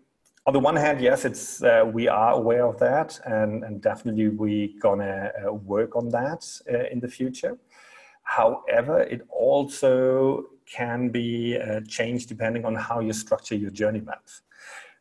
on 0.46 0.54
the 0.54 0.60
one 0.60 0.76
hand, 0.76 1.02
yes, 1.02 1.26
it's 1.26 1.64
uh, 1.64 1.84
we 1.92 2.08
are 2.08 2.34
aware 2.34 2.66
of 2.66 2.78
that, 2.80 3.20
and, 3.26 3.64
and 3.64 3.82
definitely 3.82 4.30
we're 4.30 4.70
gonna 4.80 5.32
uh, 5.46 5.54
work 5.54 5.96
on 5.96 6.10
that 6.10 6.46
uh, 6.72 6.86
in 6.92 7.00
the 7.00 7.08
future. 7.08 7.58
However, 8.22 9.02
it 9.02 9.22
also 9.30 10.46
can 10.72 11.10
be 11.10 11.58
uh, 11.58 11.82
changed 11.88 12.30
depending 12.30 12.66
on 12.66 12.76
how 12.76 13.00
you 13.00 13.14
structure 13.14 13.56
your 13.56 13.72
journey 13.72 14.02
maps. 14.02 14.42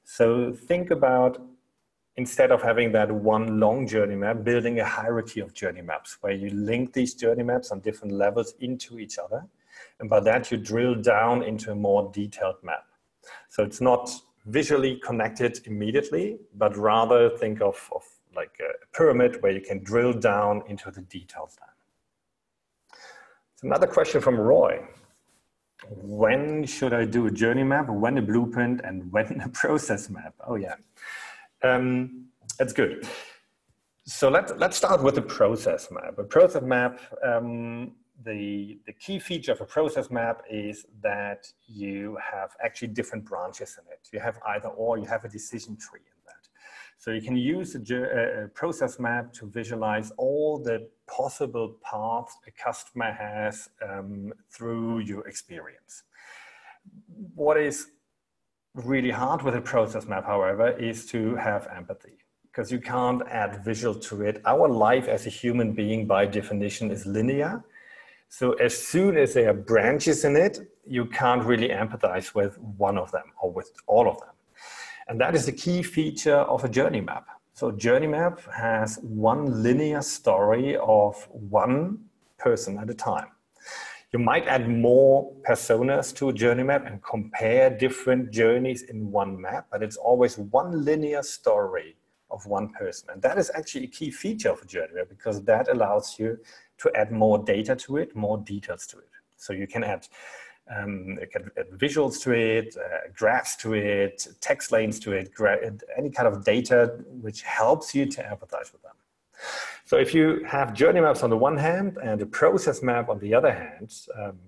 So 0.04 0.52
think 0.52 0.90
about 0.90 1.40
instead 2.16 2.50
of 2.50 2.62
having 2.62 2.92
that 2.92 3.10
one 3.10 3.60
long 3.60 3.86
journey 3.86 4.16
map, 4.16 4.42
building 4.42 4.80
a 4.80 4.84
hierarchy 4.84 5.40
of 5.40 5.52
journey 5.52 5.82
maps 5.82 6.18
where 6.20 6.32
you 6.32 6.50
link 6.50 6.92
these 6.92 7.14
journey 7.14 7.42
maps 7.42 7.70
on 7.70 7.80
different 7.80 8.14
levels 8.14 8.54
into 8.60 8.98
each 8.98 9.18
other. 9.18 9.44
And 10.00 10.08
by 10.08 10.20
that, 10.20 10.50
you 10.50 10.56
drill 10.56 10.94
down 10.94 11.42
into 11.42 11.72
a 11.72 11.74
more 11.74 12.10
detailed 12.12 12.56
map. 12.62 12.84
So 13.48 13.62
it's 13.62 13.80
not 13.80 14.10
visually 14.46 14.96
connected 15.04 15.60
immediately, 15.66 16.38
but 16.54 16.76
rather 16.76 17.28
think 17.36 17.60
of, 17.60 17.90
of 17.94 18.02
like 18.34 18.58
a 18.60 18.96
pyramid 18.96 19.42
where 19.42 19.52
you 19.52 19.60
can 19.60 19.82
drill 19.82 20.12
down 20.12 20.62
into 20.68 20.90
the 20.90 21.02
details 21.02 21.56
then. 21.58 22.98
It's 23.52 23.62
another 23.62 23.86
question 23.86 24.20
from 24.20 24.38
Roy. 24.38 24.82
When 25.88 26.64
should 26.64 26.92
I 26.92 27.04
do 27.04 27.26
a 27.26 27.30
journey 27.30 27.62
map, 27.62 27.88
when 27.88 28.18
a 28.18 28.22
blueprint, 28.22 28.80
and 28.82 29.10
when 29.12 29.40
a 29.40 29.48
process 29.48 30.08
map? 30.10 30.34
Oh 30.46 30.56
yeah. 30.56 30.76
Um, 31.62 32.26
that's 32.58 32.72
good. 32.72 33.06
So 34.04 34.28
let's 34.28 34.52
let's 34.56 34.76
start 34.76 35.02
with 35.02 35.16
the 35.16 35.22
process 35.22 35.90
map. 35.90 36.18
A 36.18 36.24
process 36.24 36.62
map, 36.62 37.00
um, 37.24 37.92
the, 38.24 38.78
the 38.86 38.92
key 38.92 39.18
feature 39.18 39.52
of 39.52 39.60
a 39.60 39.64
process 39.64 40.10
map 40.10 40.42
is 40.50 40.86
that 41.02 41.52
you 41.66 42.16
have 42.22 42.50
actually 42.64 42.88
different 42.88 43.24
branches 43.24 43.78
in 43.80 43.92
it. 43.92 44.08
You 44.12 44.20
have 44.20 44.38
either 44.46 44.68
or, 44.68 44.98
you 44.98 45.04
have 45.04 45.24
a 45.24 45.28
decision 45.28 45.76
tree. 45.76 46.00
So 47.06 47.12
you 47.12 47.22
can 47.22 47.36
use 47.36 47.76
a, 47.76 48.42
a, 48.42 48.48
process 48.48 48.98
map 48.98 49.32
to 49.34 49.46
visualize 49.46 50.10
all 50.16 50.58
the 50.58 50.88
possible 51.06 51.76
paths 51.80 52.36
a 52.48 52.50
customer 52.50 53.12
has 53.12 53.68
um, 53.88 54.32
through 54.50 54.98
your 55.10 55.24
experience. 55.28 56.02
What 57.36 57.58
is 57.58 57.86
really 58.74 59.12
hard 59.12 59.42
with 59.42 59.54
a 59.54 59.60
process 59.60 60.06
map, 60.06 60.26
however, 60.26 60.70
is 60.70 61.06
to 61.06 61.36
have 61.36 61.68
empathy 61.68 62.18
because 62.42 62.72
you 62.72 62.80
can't 62.80 63.22
add 63.28 63.64
visual 63.64 63.94
to 63.94 64.22
it. 64.22 64.42
Our 64.44 64.68
life 64.68 65.06
as 65.06 65.26
a 65.28 65.30
human 65.30 65.74
being, 65.74 66.08
by 66.08 66.26
definition, 66.26 66.90
is 66.90 67.06
linear. 67.06 67.62
So 68.30 68.54
as 68.54 68.76
soon 68.76 69.16
as 69.16 69.34
there 69.34 69.50
are 69.50 69.54
branches 69.54 70.24
in 70.24 70.34
it, 70.34 70.58
you 70.84 71.06
can't 71.06 71.44
really 71.44 71.68
empathize 71.68 72.34
with 72.34 72.58
one 72.58 72.98
of 72.98 73.12
them 73.12 73.30
or 73.40 73.52
with 73.52 73.70
all 73.86 74.08
of 74.08 74.18
them. 74.18 74.35
And 75.08 75.20
that 75.20 75.34
is 75.34 75.46
the 75.46 75.52
key 75.52 75.82
feature 75.82 76.38
of 76.38 76.64
a 76.64 76.68
journey 76.68 77.00
map. 77.00 77.26
So 77.54 77.70
journey 77.70 78.08
map 78.08 78.40
has 78.52 78.98
one 79.02 79.62
linear 79.62 80.02
story 80.02 80.76
of 80.76 81.26
one 81.30 82.00
person 82.38 82.78
at 82.78 82.90
a 82.90 82.94
time. 82.94 83.28
You 84.12 84.18
might 84.18 84.46
add 84.46 84.68
more 84.68 85.32
personas 85.48 86.14
to 86.16 86.30
a 86.30 86.32
journey 86.32 86.62
map 86.64 86.86
and 86.86 87.02
compare 87.02 87.70
different 87.70 88.30
journeys 88.30 88.82
in 88.82 89.10
one 89.10 89.40
map, 89.40 89.66
but 89.70 89.82
it's 89.82 89.96
always 89.96 90.38
one 90.38 90.84
linear 90.84 91.22
story 91.22 91.96
of 92.30 92.44
one 92.46 92.70
person. 92.70 93.10
And 93.12 93.22
that 93.22 93.38
is 93.38 93.50
actually 93.54 93.84
a 93.84 93.88
key 93.88 94.10
feature 94.10 94.50
of 94.50 94.60
a 94.62 94.66
journey 94.66 94.94
map 94.94 95.08
because 95.08 95.42
that 95.44 95.68
allows 95.68 96.18
you 96.18 96.38
to 96.78 96.90
add 96.94 97.12
more 97.12 97.38
data 97.38 97.76
to 97.76 97.98
it, 97.98 98.16
more 98.16 98.38
details 98.38 98.86
to 98.88 98.98
it. 98.98 99.08
So 99.36 99.52
you 99.52 99.66
can 99.66 99.84
add 99.84 100.08
um, 100.74 101.18
can 101.32 101.50
add 101.56 101.70
visuals 101.70 102.20
to 102.22 102.32
it, 102.32 102.76
uh, 102.76 103.08
graphs 103.14 103.56
to 103.56 103.74
it, 103.74 104.26
text 104.40 104.72
lanes 104.72 104.98
to 105.00 105.12
it, 105.12 105.30
any 105.96 106.10
kind 106.10 106.28
of 106.28 106.44
data 106.44 106.98
which 107.20 107.42
helps 107.42 107.94
you 107.94 108.06
to 108.06 108.22
empathize 108.22 108.72
with 108.72 108.82
them. 108.82 108.94
So 109.84 109.96
if 109.98 110.14
you 110.14 110.44
have 110.44 110.74
journey 110.74 111.00
maps 111.00 111.22
on 111.22 111.30
the 111.30 111.36
one 111.36 111.56
hand 111.56 111.98
and 112.02 112.20
a 112.20 112.26
process 112.26 112.82
map 112.82 113.08
on 113.08 113.18
the 113.20 113.34
other 113.34 113.52
hand, 113.52 113.94
um, 114.18 114.38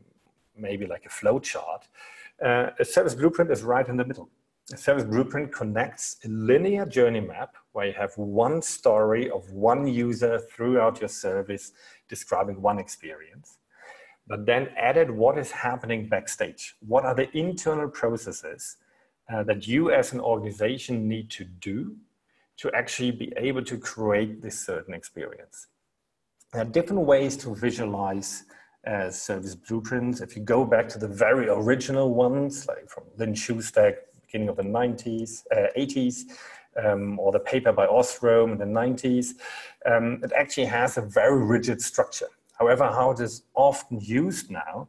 maybe 0.56 0.86
like 0.86 1.04
a 1.06 1.10
flow 1.10 1.38
chart, 1.38 1.86
uh, 2.44 2.70
a 2.78 2.84
service 2.84 3.14
blueprint 3.14 3.50
is 3.50 3.62
right 3.62 3.86
in 3.86 3.96
the 3.96 4.04
middle. 4.04 4.28
A 4.72 4.76
service 4.76 5.04
blueprint 5.04 5.52
connects 5.52 6.16
a 6.24 6.28
linear 6.28 6.84
journey 6.84 7.20
map 7.20 7.56
where 7.72 7.86
you 7.86 7.94
have 7.94 8.12
one 8.18 8.60
story 8.60 9.30
of 9.30 9.50
one 9.52 9.86
user 9.86 10.38
throughout 10.38 11.00
your 11.00 11.08
service 11.08 11.72
describing 12.08 12.60
one 12.60 12.78
experience, 12.78 13.58
but 14.28 14.44
then 14.44 14.68
added 14.76 15.10
what 15.10 15.38
is 15.38 15.50
happening 15.50 16.08
backstage. 16.08 16.76
What 16.86 17.04
are 17.04 17.14
the 17.14 17.34
internal 17.36 17.88
processes 17.88 18.76
uh, 19.32 19.42
that 19.44 19.66
you 19.66 19.90
as 19.90 20.12
an 20.12 20.20
organization 20.20 21.08
need 21.08 21.30
to 21.30 21.44
do 21.44 21.96
to 22.58 22.70
actually 22.74 23.12
be 23.12 23.32
able 23.36 23.64
to 23.64 23.78
create 23.78 24.42
this 24.42 24.60
certain 24.60 24.92
experience? 24.92 25.68
There 26.52 26.62
are 26.62 26.66
different 26.66 27.02
ways 27.02 27.36
to 27.38 27.54
visualize 27.54 28.44
uh, 28.86 29.10
service 29.10 29.54
blueprints. 29.54 30.20
If 30.20 30.36
you 30.36 30.42
go 30.42 30.64
back 30.64 30.88
to 30.90 30.98
the 30.98 31.08
very 31.08 31.48
original 31.48 32.14
ones, 32.14 32.66
like 32.66 32.88
from 32.88 33.04
Lynn 33.16 33.34
Shostack 33.34 33.96
beginning 34.26 34.48
of 34.50 34.56
the 34.56 34.62
90s, 34.62 35.42
uh, 35.56 35.68
80s, 35.78 36.24
um, 36.84 37.18
or 37.18 37.32
the 37.32 37.40
paper 37.40 37.72
by 37.72 37.86
Ostrom 37.86 38.52
in 38.52 38.58
the 38.58 38.64
90s, 38.64 39.34
um, 39.86 40.20
it 40.22 40.32
actually 40.36 40.66
has 40.66 40.98
a 40.98 41.02
very 41.02 41.42
rigid 41.44 41.80
structure. 41.80 42.28
However, 42.58 42.84
how 42.86 43.12
it 43.12 43.20
is 43.20 43.42
often 43.54 44.00
used 44.00 44.50
now 44.50 44.88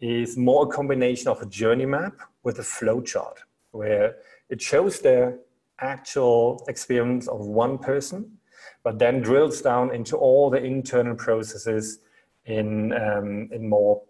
is 0.00 0.36
more 0.36 0.64
a 0.64 0.68
combination 0.68 1.28
of 1.28 1.40
a 1.40 1.46
journey 1.46 1.86
map 1.86 2.14
with 2.42 2.58
a 2.58 2.62
flow 2.62 3.00
chart, 3.00 3.38
where 3.70 4.16
it 4.50 4.60
shows 4.60 5.00
the 5.00 5.38
actual 5.80 6.64
experience 6.68 7.28
of 7.28 7.40
one 7.46 7.78
person, 7.78 8.38
but 8.82 8.98
then 8.98 9.20
drills 9.20 9.62
down 9.62 9.94
into 9.94 10.16
all 10.16 10.50
the 10.50 10.62
internal 10.62 11.14
processes 11.14 12.00
in, 12.46 12.92
um, 12.92 13.48
in 13.52 13.68
more 13.68 14.02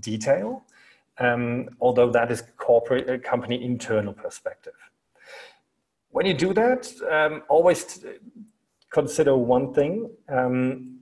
detail 0.00 0.64
um, 1.18 1.68
although 1.80 2.10
that 2.10 2.30
is 2.30 2.42
corporate 2.56 3.08
uh, 3.08 3.18
company 3.28 3.62
internal 3.62 4.12
perspective. 4.12 4.74
When 6.10 6.26
you 6.26 6.34
do 6.34 6.54
that, 6.54 6.90
um, 7.10 7.42
always 7.48 8.04
consider 8.90 9.36
one 9.36 9.74
thing. 9.74 10.10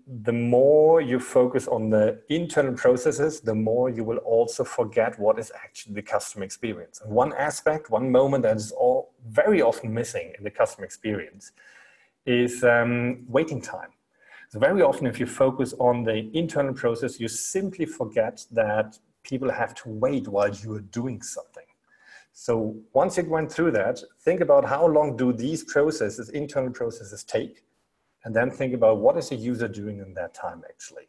The 0.06 0.32
more 0.32 1.00
you 1.00 1.18
focus 1.18 1.66
on 1.66 1.90
the 1.90 2.22
internal 2.28 2.74
processes, 2.74 3.40
the 3.40 3.54
more 3.54 3.90
you 3.90 4.04
will 4.04 4.18
also 4.18 4.62
forget 4.62 5.18
what 5.18 5.36
is 5.38 5.50
actually 5.64 5.94
the 5.94 6.02
customer 6.02 6.44
experience. 6.44 7.00
And 7.00 7.12
one 7.12 7.32
aspect, 7.32 7.90
one 7.90 8.12
moment 8.12 8.44
that 8.44 8.56
is 8.56 8.70
all 8.70 9.14
very 9.28 9.62
often 9.62 9.92
missing 9.92 10.32
in 10.38 10.44
the 10.44 10.50
customer 10.50 10.84
experience 10.84 11.50
is 12.24 12.62
um, 12.62 13.24
waiting 13.26 13.60
time. 13.60 13.90
So 14.50 14.60
very 14.60 14.80
often, 14.80 15.08
if 15.08 15.18
you 15.18 15.26
focus 15.26 15.74
on 15.80 16.04
the 16.04 16.30
internal 16.32 16.72
process, 16.72 17.18
you 17.18 17.26
simply 17.26 17.84
forget 17.84 18.44
that 18.52 18.96
people 19.24 19.50
have 19.50 19.74
to 19.74 19.88
wait 19.88 20.28
while 20.28 20.54
you 20.54 20.74
are 20.74 20.80
doing 20.80 21.20
something. 21.20 21.64
So 22.32 22.76
once 22.92 23.16
you 23.16 23.24
went 23.24 23.50
through 23.50 23.72
that, 23.72 24.00
think 24.20 24.40
about 24.40 24.64
how 24.64 24.86
long 24.86 25.16
do 25.16 25.32
these 25.32 25.64
processes, 25.64 26.28
internal 26.28 26.70
processes 26.70 27.24
take, 27.24 27.64
and 28.26 28.34
then 28.34 28.50
think 28.50 28.74
about 28.74 28.98
what 28.98 29.16
is 29.16 29.28
the 29.28 29.36
user 29.36 29.68
doing 29.68 30.00
in 30.00 30.12
that 30.14 30.34
time 30.34 30.62
actually. 30.68 31.08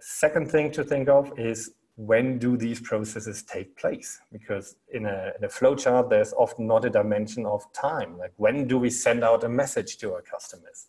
Second 0.00 0.50
thing 0.50 0.70
to 0.72 0.82
think 0.82 1.08
of 1.08 1.32
is 1.38 1.70
when 1.94 2.38
do 2.38 2.56
these 2.56 2.80
processes 2.80 3.42
take 3.42 3.76
place? 3.76 4.20
Because 4.32 4.76
in 4.92 5.06
a, 5.06 5.32
in 5.38 5.44
a 5.44 5.48
flowchart, 5.48 6.10
there's 6.10 6.32
often 6.32 6.66
not 6.66 6.84
a 6.84 6.90
dimension 6.90 7.46
of 7.46 7.72
time. 7.72 8.18
Like 8.18 8.32
when 8.36 8.66
do 8.66 8.78
we 8.78 8.90
send 8.90 9.22
out 9.22 9.44
a 9.44 9.48
message 9.48 9.96
to 9.98 10.12
our 10.12 10.22
customers? 10.22 10.88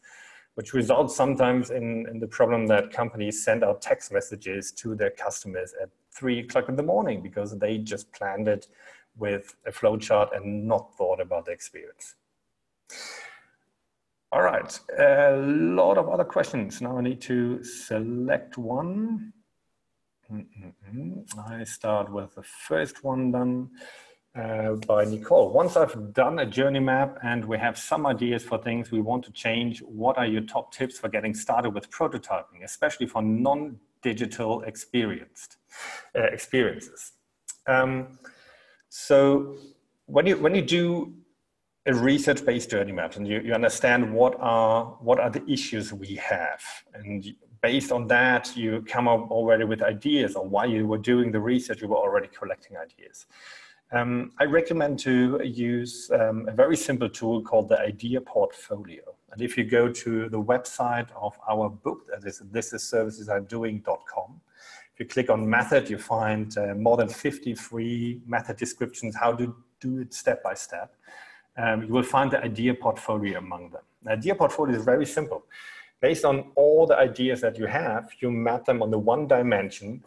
which 0.56 0.74
results 0.74 1.15
sometimes 1.15 1.70
in, 1.70 2.06
in 2.10 2.20
the 2.20 2.28
problem 2.28 2.68
that 2.68 2.92
companies 2.92 3.42
send 3.42 3.63
out 3.63 3.82
text 3.82 4.12
messages 4.12 4.74
to 4.74 4.94
their 4.94 5.12
customers 5.12 5.74
at 5.82 5.88
three 6.12 6.39
o'clock 6.39 6.68
in 6.68 6.76
the 6.76 6.84
morning 6.84 7.22
because 7.22 7.58
they 7.58 7.78
just 7.78 8.12
planned 8.12 8.46
it 8.46 8.68
with 9.15 9.56
a 9.65 9.72
flowchart 9.72 10.36
and 10.36 10.68
not 10.68 10.94
thought 10.98 11.22
about 11.22 11.46
the 11.46 11.52
experience. 11.52 12.15
All 14.32 14.44
right, 14.44 14.80
a 15.00 15.38
lot 15.38 15.98
of 15.98 16.08
other 16.08 16.24
questions. 16.24 16.82
Now 16.82 17.00
I 17.00 17.02
need 17.02 17.20
to 17.22 17.63
select 17.63 18.60
one. 18.60 19.34
Mm 20.32 20.48
-mm. 20.56 21.62
I 21.62 21.65
start 21.65 22.10
with 22.10 22.36
the 22.36 22.44
first 22.44 23.04
one 23.04 23.32
done 23.32 23.70
uh, 24.36 24.74
by 24.88 25.06
Nicole. 25.06 25.52
Once 25.62 25.80
I've 25.80 26.13
done 26.13 26.42
a 26.42 26.46
journey 26.46 26.80
map 26.80 27.18
and 27.24 27.46
we 27.46 27.58
have 27.58 27.76
some 27.76 28.06
ideas 28.06 28.44
for 28.44 28.62
things 28.62 28.92
we 28.92 29.02
want 29.02 29.26
to 29.26 29.32
change, 29.32 29.82
what 30.02 30.18
are 30.18 30.28
your 30.28 30.46
top 30.46 30.72
tips 30.72 31.00
for 31.00 31.10
getting 31.10 31.36
started 31.36 31.74
with 31.74 31.89
prototyping, 31.89 32.63
especially 32.63 33.08
for 33.08 33.22
non-digital 33.24 34.62
experienced 34.63 35.58
uh, 36.15 36.32
experiences? 36.32 37.13
Um, 37.65 38.20
so 38.89 39.56
when 40.06 40.28
you 40.28 40.38
when 40.44 40.56
you 40.56 40.65
do 40.80 41.13
a 41.86 41.94
research-based 41.94 42.70
journey 42.70 42.92
map 42.92 43.15
and 43.15 43.28
you, 43.28 43.39
you 43.42 43.54
understand 43.54 44.13
what 44.13 44.36
are 44.39 44.86
what 45.02 45.20
are 45.20 45.30
the 45.30 45.44
issues 45.50 45.94
we 45.94 46.15
have 46.15 46.62
and 46.94 47.34
based 47.62 47.92
on 47.92 48.08
that 48.08 48.56
you 48.56 48.84
come 48.88 49.08
up 49.08 49.32
already 49.32 49.63
with 49.63 49.82
ideas 49.82 50.36
on 50.36 50.50
why 50.52 50.65
you 50.65 50.86
were 50.86 50.98
doing 50.98 51.32
the 51.32 51.39
research 51.39 51.82
you 51.82 51.88
were 51.88 51.98
already 51.98 52.28
collecting 52.28 52.76
ideas 52.78 53.26
um, 53.92 54.32
I 54.38 54.46
recommend 54.46 55.00
to 55.00 55.42
use 55.44 56.12
um, 56.13 56.48
a 56.48 56.52
very 56.52 56.78
simple 56.78 57.10
tool 57.10 57.42
called 57.42 57.70
the 57.70 57.80
Idea 57.80 58.22
Portfolio. 58.22 59.02
And 59.32 59.42
if 59.42 59.58
you 59.58 59.63
go 59.63 59.92
to 59.92 60.30
the 60.30 60.39
website 60.39 61.10
of 61.15 61.36
our 61.50 61.70
book, 61.70 62.06
that 62.12 62.28
is 62.28 62.39
this 62.52 62.72
is 62.72 62.84
servicesdesign.doing.com, 62.84 64.42
if 64.94 65.00
you 65.00 65.06
click 65.06 65.30
on 65.30 65.50
method, 65.50 65.89
you 65.89 65.98
find 65.98 66.56
uh, 66.58 66.76
more 66.76 66.98
than 66.98 67.08
50 67.08 67.56
free 67.56 68.22
method 68.28 68.58
descriptions, 68.58 69.15
how 69.15 69.32
to 69.34 69.56
do 69.80 70.00
it 70.00 70.13
step 70.13 70.44
by 70.44 70.54
step. 70.54 70.94
Um, 71.62 71.84
you 71.84 71.93
will 71.93 72.04
find 72.04 72.32
the 72.32 72.41
idea 72.41 72.74
portfolio 72.74 73.39
among 73.39 73.72
them. 73.72 73.82
The 74.04 74.12
idea 74.12 74.36
portfolio 74.36 74.78
is 74.78 74.86
very 74.86 75.06
simple. 75.06 75.43
Based 76.02 76.24
on 76.24 76.52
all 76.56 76.88
the 76.88 76.98
ideas 76.98 77.41
that 77.41 77.58
you 77.58 77.65
have, 77.65 78.10
you 78.22 78.32
map 78.32 78.65
them 78.65 78.82
on 78.82 78.89
the 78.89 78.98
one 78.98 79.28
dimension 79.28 80.04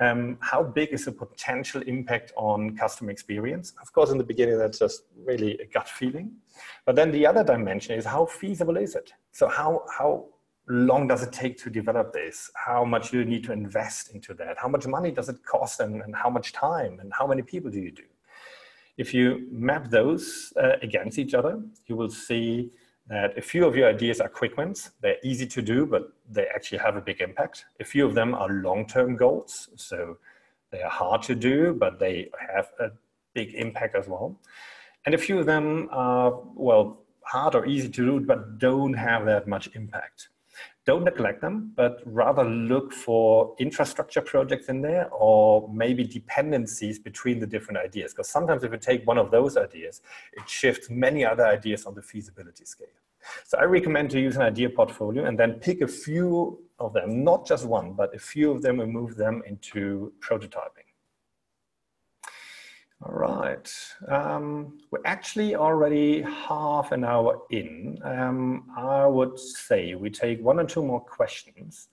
um, 0.00 0.38
how 0.40 0.62
big 0.62 0.92
is 0.92 1.04
the 1.04 1.12
potential 1.12 1.82
impact 1.82 2.32
on 2.36 2.74
customer 2.74 3.10
experience? 3.10 3.74
Of 3.82 3.92
course, 3.92 4.10
in 4.10 4.16
the 4.16 4.24
beginning, 4.24 4.58
that's 4.58 4.78
just 4.78 5.02
really 5.14 5.58
a 5.58 5.66
gut 5.66 5.88
feeling. 5.88 6.32
But 6.86 6.96
then 6.96 7.12
the 7.12 7.26
other 7.26 7.44
dimension 7.44 7.94
is 7.94 8.06
how 8.06 8.24
feasible 8.24 8.78
is 8.78 8.94
it? 8.94 9.12
So 9.32 9.46
how, 9.46 9.84
how 9.96 10.26
long 10.68 11.06
does 11.06 11.22
it 11.22 11.32
take 11.32 11.58
to 11.64 11.70
develop 11.70 12.14
this? 12.14 12.50
How 12.54 12.82
much 12.82 13.10
do 13.10 13.18
you 13.18 13.26
need 13.26 13.44
to 13.44 13.52
invest 13.52 14.14
into 14.14 14.32
that? 14.34 14.56
How 14.56 14.68
much 14.68 14.86
money 14.86 15.10
does 15.10 15.28
it 15.28 15.44
cost 15.44 15.80
and, 15.80 16.00
and 16.00 16.16
how 16.16 16.30
much 16.30 16.52
time 16.52 16.98
and 17.00 17.12
how 17.12 17.26
many 17.26 17.42
people 17.42 17.70
do 17.70 17.78
you 17.78 17.92
do? 17.92 18.04
If 19.00 19.14
you 19.14 19.46
map 19.50 19.88
those 19.88 20.52
uh, 20.62 20.76
against 20.82 21.18
each 21.18 21.32
other, 21.32 21.54
you 21.86 21.96
will 21.96 22.10
see 22.10 22.70
that 23.08 23.30
a 23.38 23.40
few 23.40 23.64
of 23.64 23.74
your 23.74 23.88
ideas 23.88 24.20
are 24.20 24.28
quick 24.28 24.58
wins. 24.58 24.90
They're 25.00 25.22
easy 25.24 25.46
to 25.46 25.62
do, 25.62 25.86
but 25.86 26.12
they 26.30 26.46
actually 26.54 26.80
have 26.86 26.96
a 26.96 27.00
big 27.00 27.22
impact. 27.22 27.64
A 27.80 27.84
few 27.92 28.04
of 28.04 28.14
them 28.14 28.34
are 28.34 28.50
long-term 28.50 29.16
goals. 29.16 29.70
So 29.76 30.18
they 30.70 30.82
are 30.82 30.90
hard 30.90 31.22
to 31.22 31.34
do, 31.34 31.72
but 31.72 31.98
they 31.98 32.28
have 32.54 32.68
a 32.78 32.90
big 33.32 33.54
impact 33.54 33.94
as 33.94 34.06
well. 34.06 34.38
And 35.06 35.14
a 35.14 35.18
few 35.26 35.38
of 35.38 35.46
them 35.46 35.88
are, 35.90 36.38
well, 36.54 36.98
hard 37.22 37.54
or 37.54 37.64
easy 37.64 37.88
to 37.88 38.04
do, 38.04 38.20
but 38.20 38.58
don't 38.58 38.92
have 38.92 39.24
that 39.24 39.48
much 39.48 39.70
impact. 39.74 40.28
Don't 40.86 41.04
neglect 41.04 41.40
them, 41.40 41.72
but 41.76 42.00
rather 42.04 42.44
look 42.44 42.92
for 42.92 43.54
infrastructure 43.58 44.20
projects 44.20 44.68
in 44.68 44.80
there 44.80 45.08
or 45.12 45.68
maybe 45.72 46.04
dependencies 46.04 46.98
between 46.98 47.38
the 47.38 47.46
different 47.46 47.78
ideas. 47.78 48.12
Because 48.12 48.28
sometimes 48.28 48.64
if 48.64 48.72
you 48.72 48.78
take 48.78 49.06
one 49.06 49.18
of 49.18 49.30
those 49.30 49.56
ideas, 49.56 50.02
it 50.32 50.48
shifts 50.48 50.88
many 50.90 51.24
other 51.24 51.46
ideas 51.46 51.86
on 51.86 51.94
the 51.94 52.02
feasibility 52.02 52.64
scale. 52.64 52.88
So 53.44 53.58
I 53.58 53.64
recommend 53.64 54.10
to 54.10 54.20
use 54.20 54.36
an 54.36 54.42
idea 54.42 54.70
portfolio 54.70 55.26
and 55.26 55.38
then 55.38 55.54
pick 55.54 55.82
a 55.82 55.88
few 55.88 56.58
of 56.78 56.92
them, 56.94 57.22
not 57.22 57.46
just 57.46 57.66
one, 57.66 57.92
but 57.92 58.14
a 58.14 58.18
few 58.18 58.50
of 58.50 58.62
them 58.62 58.80
and 58.80 58.92
move 58.92 59.16
them 59.16 59.42
into 59.46 60.12
prototyping. 60.20 60.89
All 63.02 63.14
right, 63.14 63.74
um, 64.08 64.76
we're 64.90 65.00
actually 65.06 65.56
already 65.56 66.20
half 66.20 66.92
an 66.92 67.02
hour 67.02 67.40
in. 67.48 67.98
Um, 68.04 68.66
I 68.76 69.06
would 69.06 69.38
say 69.38 69.94
we 69.94 70.10
take 70.10 70.42
one 70.42 70.60
or 70.60 70.66
two 70.66 70.84
more 70.84 71.00
questions 71.00 71.88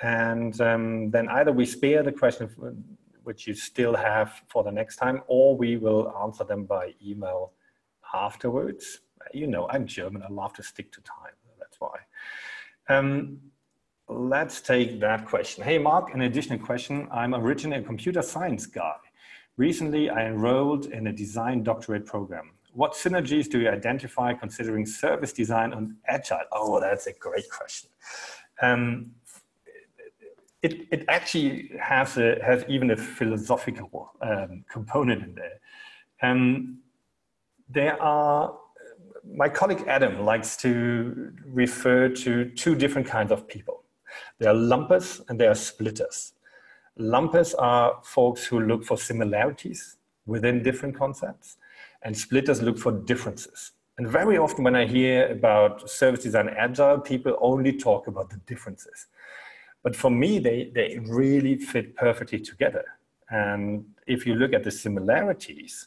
and 0.00 0.58
um, 0.62 1.10
then 1.10 1.28
either 1.28 1.52
we 1.52 1.66
spare 1.66 2.02
the 2.02 2.12
question 2.12 2.48
which 3.24 3.46
you 3.46 3.52
still 3.52 3.94
have 3.94 4.40
for 4.48 4.64
the 4.64 4.72
next 4.72 4.96
time 4.96 5.20
or 5.26 5.54
we 5.54 5.76
will 5.76 6.16
answer 6.22 6.44
them 6.44 6.64
by 6.64 6.94
email 7.04 7.52
afterwards. 8.14 9.00
You 9.34 9.48
know, 9.48 9.68
I'm 9.68 9.86
German, 9.86 10.22
I 10.22 10.32
love 10.32 10.54
to 10.54 10.62
stick 10.62 10.90
to 10.92 11.02
time, 11.02 11.34
that's 11.58 11.78
why. 11.78 11.98
Um, 12.88 13.38
let's 14.08 14.62
take 14.62 14.98
that 15.00 15.26
question. 15.26 15.62
Hey, 15.62 15.76
Mark, 15.76 16.14
an 16.14 16.22
additional 16.22 16.58
question. 16.58 17.06
I'm 17.12 17.34
originally 17.34 17.80
a 17.80 17.82
computer 17.82 18.22
science 18.22 18.64
guy. 18.64 18.94
Recently, 19.58 20.08
I 20.08 20.24
enrolled 20.26 20.86
in 20.86 21.08
a 21.08 21.12
design 21.12 21.64
doctorate 21.64 22.06
program. 22.06 22.52
What 22.74 22.92
synergies 22.92 23.50
do 23.50 23.58
you 23.58 23.68
identify 23.68 24.32
considering 24.32 24.86
service 24.86 25.32
design 25.32 25.72
and 25.72 25.96
agile? 26.06 26.38
Oh, 26.52 26.80
that's 26.80 27.08
a 27.08 27.12
great 27.12 27.50
question. 27.50 27.90
Um, 28.62 29.10
it, 30.62 30.86
it 30.92 31.04
actually 31.08 31.72
has, 31.80 32.16
a, 32.18 32.38
has 32.40 32.64
even 32.68 32.92
a 32.92 32.96
philosophical 32.96 34.12
um, 34.22 34.64
component 34.70 35.24
in 35.24 35.34
there. 35.34 35.58
Um, 36.22 36.78
there 37.68 38.00
are, 38.00 38.56
my 39.28 39.48
colleague 39.48 39.84
Adam 39.88 40.24
likes 40.24 40.56
to 40.58 41.32
refer 41.44 42.08
to 42.10 42.50
two 42.50 42.76
different 42.76 43.08
kinds 43.08 43.32
of 43.32 43.48
people. 43.48 43.82
There 44.38 44.50
are 44.50 44.54
lumpers 44.54 45.20
and 45.28 45.38
there 45.40 45.50
are 45.50 45.56
splitters. 45.56 46.34
Lumpers 46.98 47.54
are 47.54 48.00
folks 48.02 48.44
who 48.44 48.58
look 48.58 48.84
for 48.84 48.98
similarities 48.98 49.98
within 50.26 50.64
different 50.64 50.96
concepts, 50.96 51.56
and 52.02 52.16
splitters 52.16 52.60
look 52.60 52.76
for 52.76 52.90
differences. 52.90 53.72
And 53.98 54.08
very 54.08 54.36
often, 54.36 54.64
when 54.64 54.74
I 54.74 54.84
hear 54.84 55.28
about 55.28 55.88
service 55.88 56.24
design 56.24 56.48
agile, 56.48 56.98
people 56.98 57.36
only 57.40 57.72
talk 57.72 58.08
about 58.08 58.30
the 58.30 58.38
differences. 58.46 59.06
But 59.84 59.94
for 59.94 60.10
me, 60.10 60.40
they, 60.40 60.72
they 60.74 60.98
really 60.98 61.56
fit 61.56 61.94
perfectly 61.96 62.40
together. 62.40 62.84
And 63.30 63.84
if 64.08 64.26
you 64.26 64.34
look 64.34 64.52
at 64.52 64.64
the 64.64 64.70
similarities, 64.70 65.86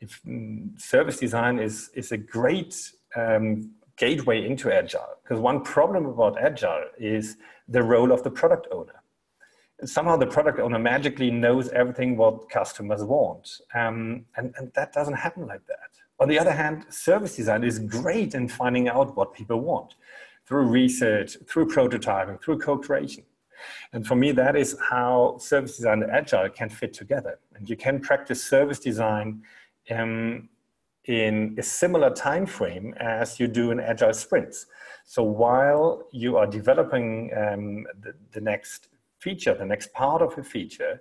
if 0.00 0.20
mm, 0.22 0.80
service 0.80 1.18
design 1.18 1.58
is, 1.58 1.90
is 1.94 2.12
a 2.12 2.16
great 2.16 2.92
um, 3.16 3.72
gateway 3.96 4.46
into 4.46 4.72
agile, 4.72 5.18
because 5.22 5.40
one 5.40 5.62
problem 5.62 6.06
about 6.06 6.40
agile 6.40 6.84
is 6.98 7.36
the 7.68 7.82
role 7.82 8.12
of 8.12 8.22
the 8.22 8.30
product 8.30 8.68
owner 8.70 9.01
somehow 9.84 10.16
the 10.16 10.26
product 10.26 10.58
owner 10.58 10.78
magically 10.78 11.30
knows 11.30 11.68
everything 11.70 12.16
what 12.16 12.48
customers 12.48 13.02
want. 13.02 13.60
Um, 13.74 14.26
and, 14.36 14.54
and 14.56 14.72
that 14.74 14.92
doesn't 14.92 15.14
happen 15.14 15.46
like 15.46 15.66
that. 15.66 15.78
On 16.20 16.28
the 16.28 16.38
other 16.38 16.52
hand, 16.52 16.86
service 16.88 17.36
design 17.36 17.64
is 17.64 17.78
great 17.78 18.34
in 18.34 18.48
finding 18.48 18.88
out 18.88 19.16
what 19.16 19.34
people 19.34 19.60
want 19.60 19.94
through 20.46 20.66
research, 20.66 21.36
through 21.48 21.66
prototyping, 21.66 22.40
through 22.42 22.58
co-creation. 22.58 23.24
And 23.92 24.06
for 24.06 24.16
me, 24.16 24.32
that 24.32 24.56
is 24.56 24.76
how 24.80 25.36
service 25.38 25.76
design 25.76 26.02
and 26.02 26.10
agile 26.10 26.48
can 26.48 26.68
fit 26.68 26.92
together. 26.92 27.38
And 27.54 27.68
you 27.68 27.76
can 27.76 28.00
practice 28.00 28.42
service 28.42 28.78
design 28.78 29.42
um, 29.90 30.48
in 31.06 31.54
a 31.58 31.62
similar 31.62 32.10
time 32.10 32.46
frame 32.46 32.94
as 32.98 33.40
you 33.40 33.48
do 33.48 33.70
in 33.70 33.80
agile 33.80 34.14
sprints. 34.14 34.66
So 35.04 35.22
while 35.22 36.06
you 36.12 36.36
are 36.36 36.46
developing 36.46 37.30
um, 37.36 37.86
the, 38.00 38.14
the 38.32 38.40
next 38.40 38.88
feature, 39.22 39.54
the 39.54 39.64
next 39.74 39.92
part 39.92 40.20
of 40.22 40.36
a 40.38 40.42
feature, 40.42 41.00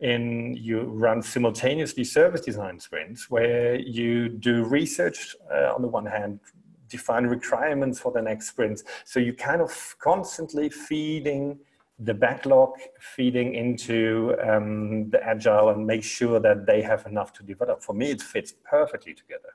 in 0.00 0.54
you 0.54 0.82
run 0.82 1.22
simultaneously 1.22 2.04
service 2.04 2.40
design 2.40 2.78
sprints 2.80 3.30
where 3.30 3.76
you 3.76 4.28
do 4.28 4.64
research 4.64 5.36
uh, 5.54 5.72
on 5.74 5.82
the 5.82 5.88
one 5.88 6.06
hand, 6.06 6.40
define 6.88 7.24
requirements 7.26 7.98
for 7.98 8.12
the 8.12 8.20
next 8.20 8.48
sprints. 8.48 8.82
So 9.04 9.20
you 9.20 9.32
kind 9.32 9.60
of 9.60 9.96
constantly 9.98 10.68
feeding 10.68 11.58
the 11.98 12.14
backlog, 12.14 12.72
feeding 13.00 13.54
into 13.54 14.34
um, 14.42 15.10
the 15.10 15.24
agile 15.24 15.68
and 15.70 15.86
make 15.86 16.02
sure 16.02 16.40
that 16.40 16.66
they 16.66 16.82
have 16.82 17.06
enough 17.06 17.32
to 17.34 17.42
develop. 17.42 17.82
For 17.82 17.94
me, 17.94 18.10
it 18.10 18.20
fits 18.20 18.52
perfectly 18.64 19.14
together. 19.14 19.52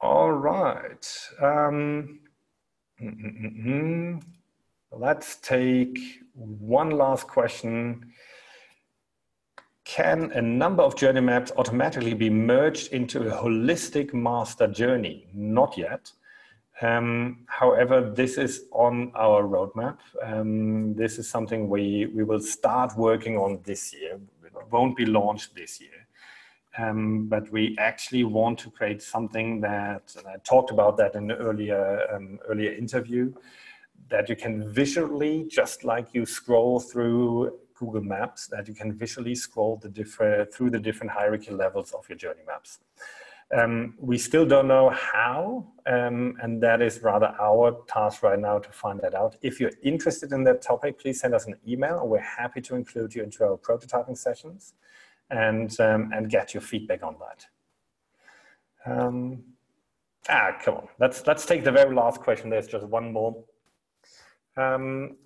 All 0.00 0.32
right. 0.32 1.06
Um, 1.40 2.20
mm 3.00 3.14
-mm 3.18 3.54
-mm. 3.64 4.41
Let's 4.94 5.36
take 5.36 5.98
one 6.34 6.90
last 6.90 7.26
question. 7.26 8.12
Can 9.84 10.30
a 10.32 10.42
number 10.42 10.82
of 10.82 10.96
journey 10.96 11.22
maps 11.22 11.50
automatically 11.56 12.12
be 12.12 12.28
merged 12.28 12.92
into 12.92 13.26
a 13.26 13.42
holistic 13.42 14.12
master 14.12 14.66
journey? 14.66 15.28
Not 15.32 15.78
yet. 15.78 16.12
Um, 16.82 17.44
however, 17.48 18.12
this 18.14 18.36
is 18.36 18.64
on 18.70 19.12
our 19.14 19.44
roadmap. 19.44 19.96
Um, 20.22 20.94
this 20.94 21.18
is 21.18 21.26
something 21.26 21.70
we, 21.70 22.06
we 22.14 22.22
will 22.22 22.40
start 22.40 22.94
working 22.96 23.38
on 23.38 23.60
this 23.64 23.94
year. 23.94 24.20
It 24.44 24.52
won't 24.70 24.96
be 24.96 25.06
launched 25.06 25.54
this 25.54 25.80
year. 25.80 26.06
Um, 26.76 27.28
but 27.28 27.50
we 27.50 27.76
actually 27.78 28.24
want 28.24 28.58
to 28.60 28.70
create 28.70 29.02
something 29.02 29.60
that, 29.62 30.14
I 30.26 30.36
talked 30.44 30.70
about 30.70 30.98
that 30.98 31.14
in 31.14 31.30
an 31.30 31.38
earlier, 31.38 32.06
um, 32.14 32.38
earlier 32.46 32.72
interview, 32.72 33.32
that 34.08 34.28
you 34.28 34.36
can 34.36 34.72
visually, 34.72 35.46
just 35.48 35.84
like 35.84 36.08
you 36.12 36.26
scroll 36.26 36.80
through 36.80 37.58
Google 37.74 38.02
Maps, 38.02 38.46
that 38.48 38.68
you 38.68 38.74
can 38.74 38.92
visually 38.92 39.34
scroll 39.34 39.76
the 39.76 39.88
different, 39.88 40.52
through 40.52 40.70
the 40.70 40.78
different 40.78 41.12
hierarchy 41.12 41.50
levels 41.50 41.92
of 41.92 42.08
your 42.08 42.16
journey 42.16 42.42
maps. 42.46 42.78
Um, 43.54 43.94
we 43.98 44.16
still 44.16 44.46
don't 44.46 44.66
know 44.66 44.88
how, 44.90 45.66
um, 45.86 46.36
and 46.42 46.62
that 46.62 46.80
is 46.80 47.02
rather 47.02 47.34
our 47.38 47.82
task 47.86 48.22
right 48.22 48.38
now 48.38 48.58
to 48.58 48.70
find 48.70 48.98
that 49.00 49.14
out. 49.14 49.36
If 49.42 49.60
you're 49.60 49.72
interested 49.82 50.32
in 50.32 50.42
that 50.44 50.62
topic, 50.62 50.98
please 50.98 51.20
send 51.20 51.34
us 51.34 51.46
an 51.46 51.56
email, 51.68 52.06
we're 52.06 52.20
happy 52.20 52.62
to 52.62 52.76
include 52.76 53.14
you 53.14 53.22
into 53.22 53.44
our 53.44 53.58
prototyping 53.58 54.16
sessions 54.16 54.72
and, 55.30 55.78
um, 55.80 56.10
and 56.14 56.30
get 56.30 56.54
your 56.54 56.62
feedback 56.62 57.02
on 57.02 57.16
that. 57.18 57.46
Um, 58.86 59.42
ah, 60.30 60.56
come 60.64 60.76
on, 60.76 60.88
let's, 60.98 61.26
let's 61.26 61.44
take 61.44 61.62
the 61.62 61.72
very 61.72 61.94
last 61.94 62.20
question. 62.20 62.48
There's 62.48 62.68
just 62.68 62.86
one 62.86 63.12
more. 63.12 63.44
Um, 64.56 65.16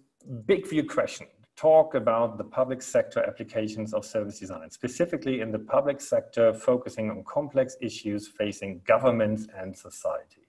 big 0.47 0.69
view 0.69 0.85
question. 0.85 1.27
Talk 1.57 1.95
about 1.95 2.37
the 2.37 2.45
public 2.45 2.83
sector 2.83 3.25
applications 3.27 3.95
of 3.95 4.05
service 4.05 4.39
design, 4.39 4.71
specifically 4.71 5.41
in 5.41 5.51
the 5.51 5.59
public 5.59 6.01
sector, 6.01 6.53
focusing 6.53 7.11
on 7.11 7.25
complex 7.25 7.77
issues 7.81 8.29
facing 8.29 8.83
governments 8.87 9.47
and 9.57 9.75
society. 9.77 10.49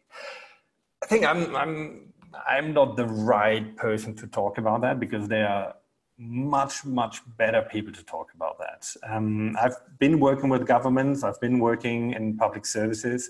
I 1.01 1.05
think 1.05 1.25
I'm, 1.25 1.55
I'm, 1.55 2.13
I'm 2.47 2.73
not 2.73 2.97
the 2.97 3.05
right 3.05 3.75
person 3.77 4.15
to 4.15 4.27
talk 4.27 4.57
about 4.57 4.81
that 4.81 4.99
because 4.99 5.27
there 5.27 5.47
are 5.47 5.75
much, 6.17 6.83
much 6.83 7.21
better 7.37 7.61
people 7.61 7.93
to 7.93 8.03
talk 8.03 8.31
about 8.35 8.57
that. 8.59 8.91
Um, 9.07 9.55
I've 9.61 9.77
been 9.99 10.19
working 10.19 10.49
with 10.49 10.67
governments, 10.67 11.23
I've 11.23 11.39
been 11.39 11.59
working 11.59 12.11
in 12.13 12.35
public 12.35 12.65
services. 12.65 13.29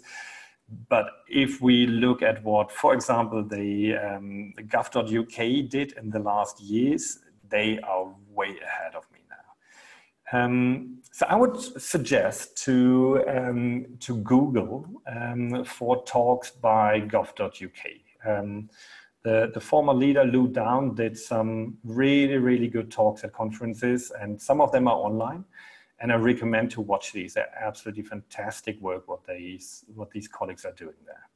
But 0.90 1.10
if 1.30 1.62
we 1.62 1.88
look 1.88 2.22
at 2.22 2.44
what, 2.44 2.72
for 2.72 2.94
example, 2.94 3.44
the, 3.44 3.96
um, 3.96 4.54
gov.uk 4.64 5.70
did 5.70 5.94
in 5.94 6.10
the 6.10 6.20
last 6.20 6.60
years, 6.60 7.20
they 7.50 7.80
are 7.80 8.14
way 8.30 8.58
ahead 8.64 8.96
of 8.96 9.06
me 9.14 9.20
now. 9.30 10.38
Um, 10.38 11.02
so 11.12 11.26
I 11.30 11.36
would 11.36 11.58
suggest 11.58 12.58
to, 12.66 13.24
um, 13.28 13.86
to 14.02 14.18
Google 14.18 14.86
um, 15.08 15.64
for 15.64 16.04
talks 16.04 16.52
by 16.52 17.00
gov.uk. 17.02 17.86
Um, 18.26 18.70
the, 19.24 19.52
the 19.54 19.62
former 19.62 19.94
leader, 19.94 20.26
Lou 20.26 20.50
Downe, 20.50 20.96
did 20.96 21.18
some 21.18 21.78
really, 21.86 22.38
really 22.38 22.68
good 22.68 22.92
talks 22.92 23.24
at 23.24 23.32
conferences, 23.34 24.12
and 24.20 24.42
some 24.42 24.60
of 24.60 24.72
them 24.72 24.88
are 24.88 24.96
online 24.96 25.46
and 26.00 26.12
I 26.12 26.16
recommend 26.16 26.72
to 26.72 26.82
watch 26.82 27.12
these. 27.12 27.34
They're 27.34 27.54
absolutely 27.60 28.04
fantastic 28.04 28.80
work 28.82 29.08
what 29.08 29.26
these 29.26 29.86
what 29.96 30.12
these 30.12 30.28
colleagues 30.28 30.66
are 30.66 30.74
doing 30.74 30.96
there. 31.06 31.30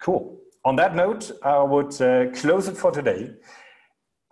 Cool. 0.00 0.38
On 0.64 0.76
that 0.76 0.94
note, 0.94 1.30
I 1.42 1.62
would 1.62 2.00
uh, 2.00 2.30
close 2.32 2.68
it 2.68 2.76
for 2.76 2.90
today. 2.90 3.32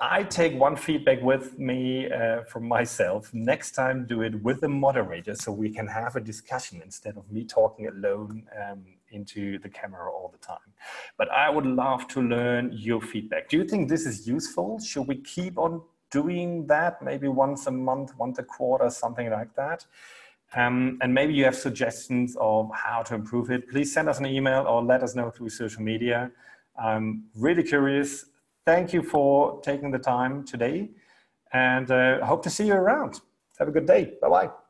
I 0.01 0.23
take 0.23 0.55
one 0.55 0.77
feedback 0.77 1.21
with 1.23 1.59
me 1.59 2.09
uh, 2.11 2.45
from 2.45 2.69
myself. 2.69 3.35
Next 3.35 3.73
time, 3.73 4.07
do 4.07 4.23
it 4.23 4.41
with 4.45 4.61
the 4.61 4.69
moderator 4.69 5.35
so 5.35 5.51
we 5.51 5.71
can 5.71 5.89
have 5.89 6.15
a 6.15 6.21
discussion 6.21 6.81
instead 6.85 7.17
of 7.17 7.29
me 7.33 7.45
talking 7.45 7.89
alone 7.89 8.45
um, 8.63 8.85
into 9.11 9.59
the 9.59 9.69
camera 9.69 10.09
all 10.09 10.29
the 10.31 10.39
time. 10.39 10.73
But 11.17 11.31
I 11.33 11.51
would 11.51 11.67
love 11.67 12.07
to 12.09 12.23
learn 12.23 12.71
your 12.73 13.01
feedback. 13.01 13.49
Do 13.49 13.57
you 13.57 13.65
think 13.65 13.89
this 13.89 14.07
is 14.07 14.29
useful? 14.29 14.79
Should 14.79 15.09
we 15.09 15.17
keep 15.17 15.59
on 15.59 15.83
doing 16.11 16.67
that 16.67 17.03
maybe 17.03 17.29
once 17.29 17.67
a 17.67 17.71
month, 17.71 18.17
once 18.17 18.39
a 18.39 18.43
quarter, 18.43 18.91
something 18.91 19.31
like 19.31 19.55
that? 19.57 19.87
Um, 20.55 20.99
and 21.03 21.13
maybe 21.13 21.35
you 21.35 21.45
have 21.45 21.57
suggestions 21.57 22.37
of 22.41 22.71
how 22.73 23.03
to 23.03 23.15
improve 23.15 23.51
it. 23.51 23.69
Please 23.69 23.93
send 23.93 24.09
us 24.09 24.19
an 24.19 24.27
email 24.27 24.65
or 24.67 24.83
let 24.83 25.03
us 25.03 25.15
know 25.15 25.31
through 25.31 25.51
social 25.51 25.83
media. 25.83 26.31
I'm 26.79 27.25
really 27.35 27.63
curious 27.63 28.25
thank 28.69 28.93
you 28.93 29.03
for 29.03 29.61
taking 29.63 29.91
the 29.91 29.99
time 29.99 30.45
today 30.45 30.91
and 31.55 31.91
uh, 31.91 32.25
hope 32.25 32.43
to 32.43 32.51
see 32.51 32.67
you 32.67 32.75
around. 32.75 33.21
Have 33.59 33.69
a 33.69 33.71
good 33.71 33.87
day. 33.87 34.13
Bye 34.21 34.29
bye. 34.29 34.68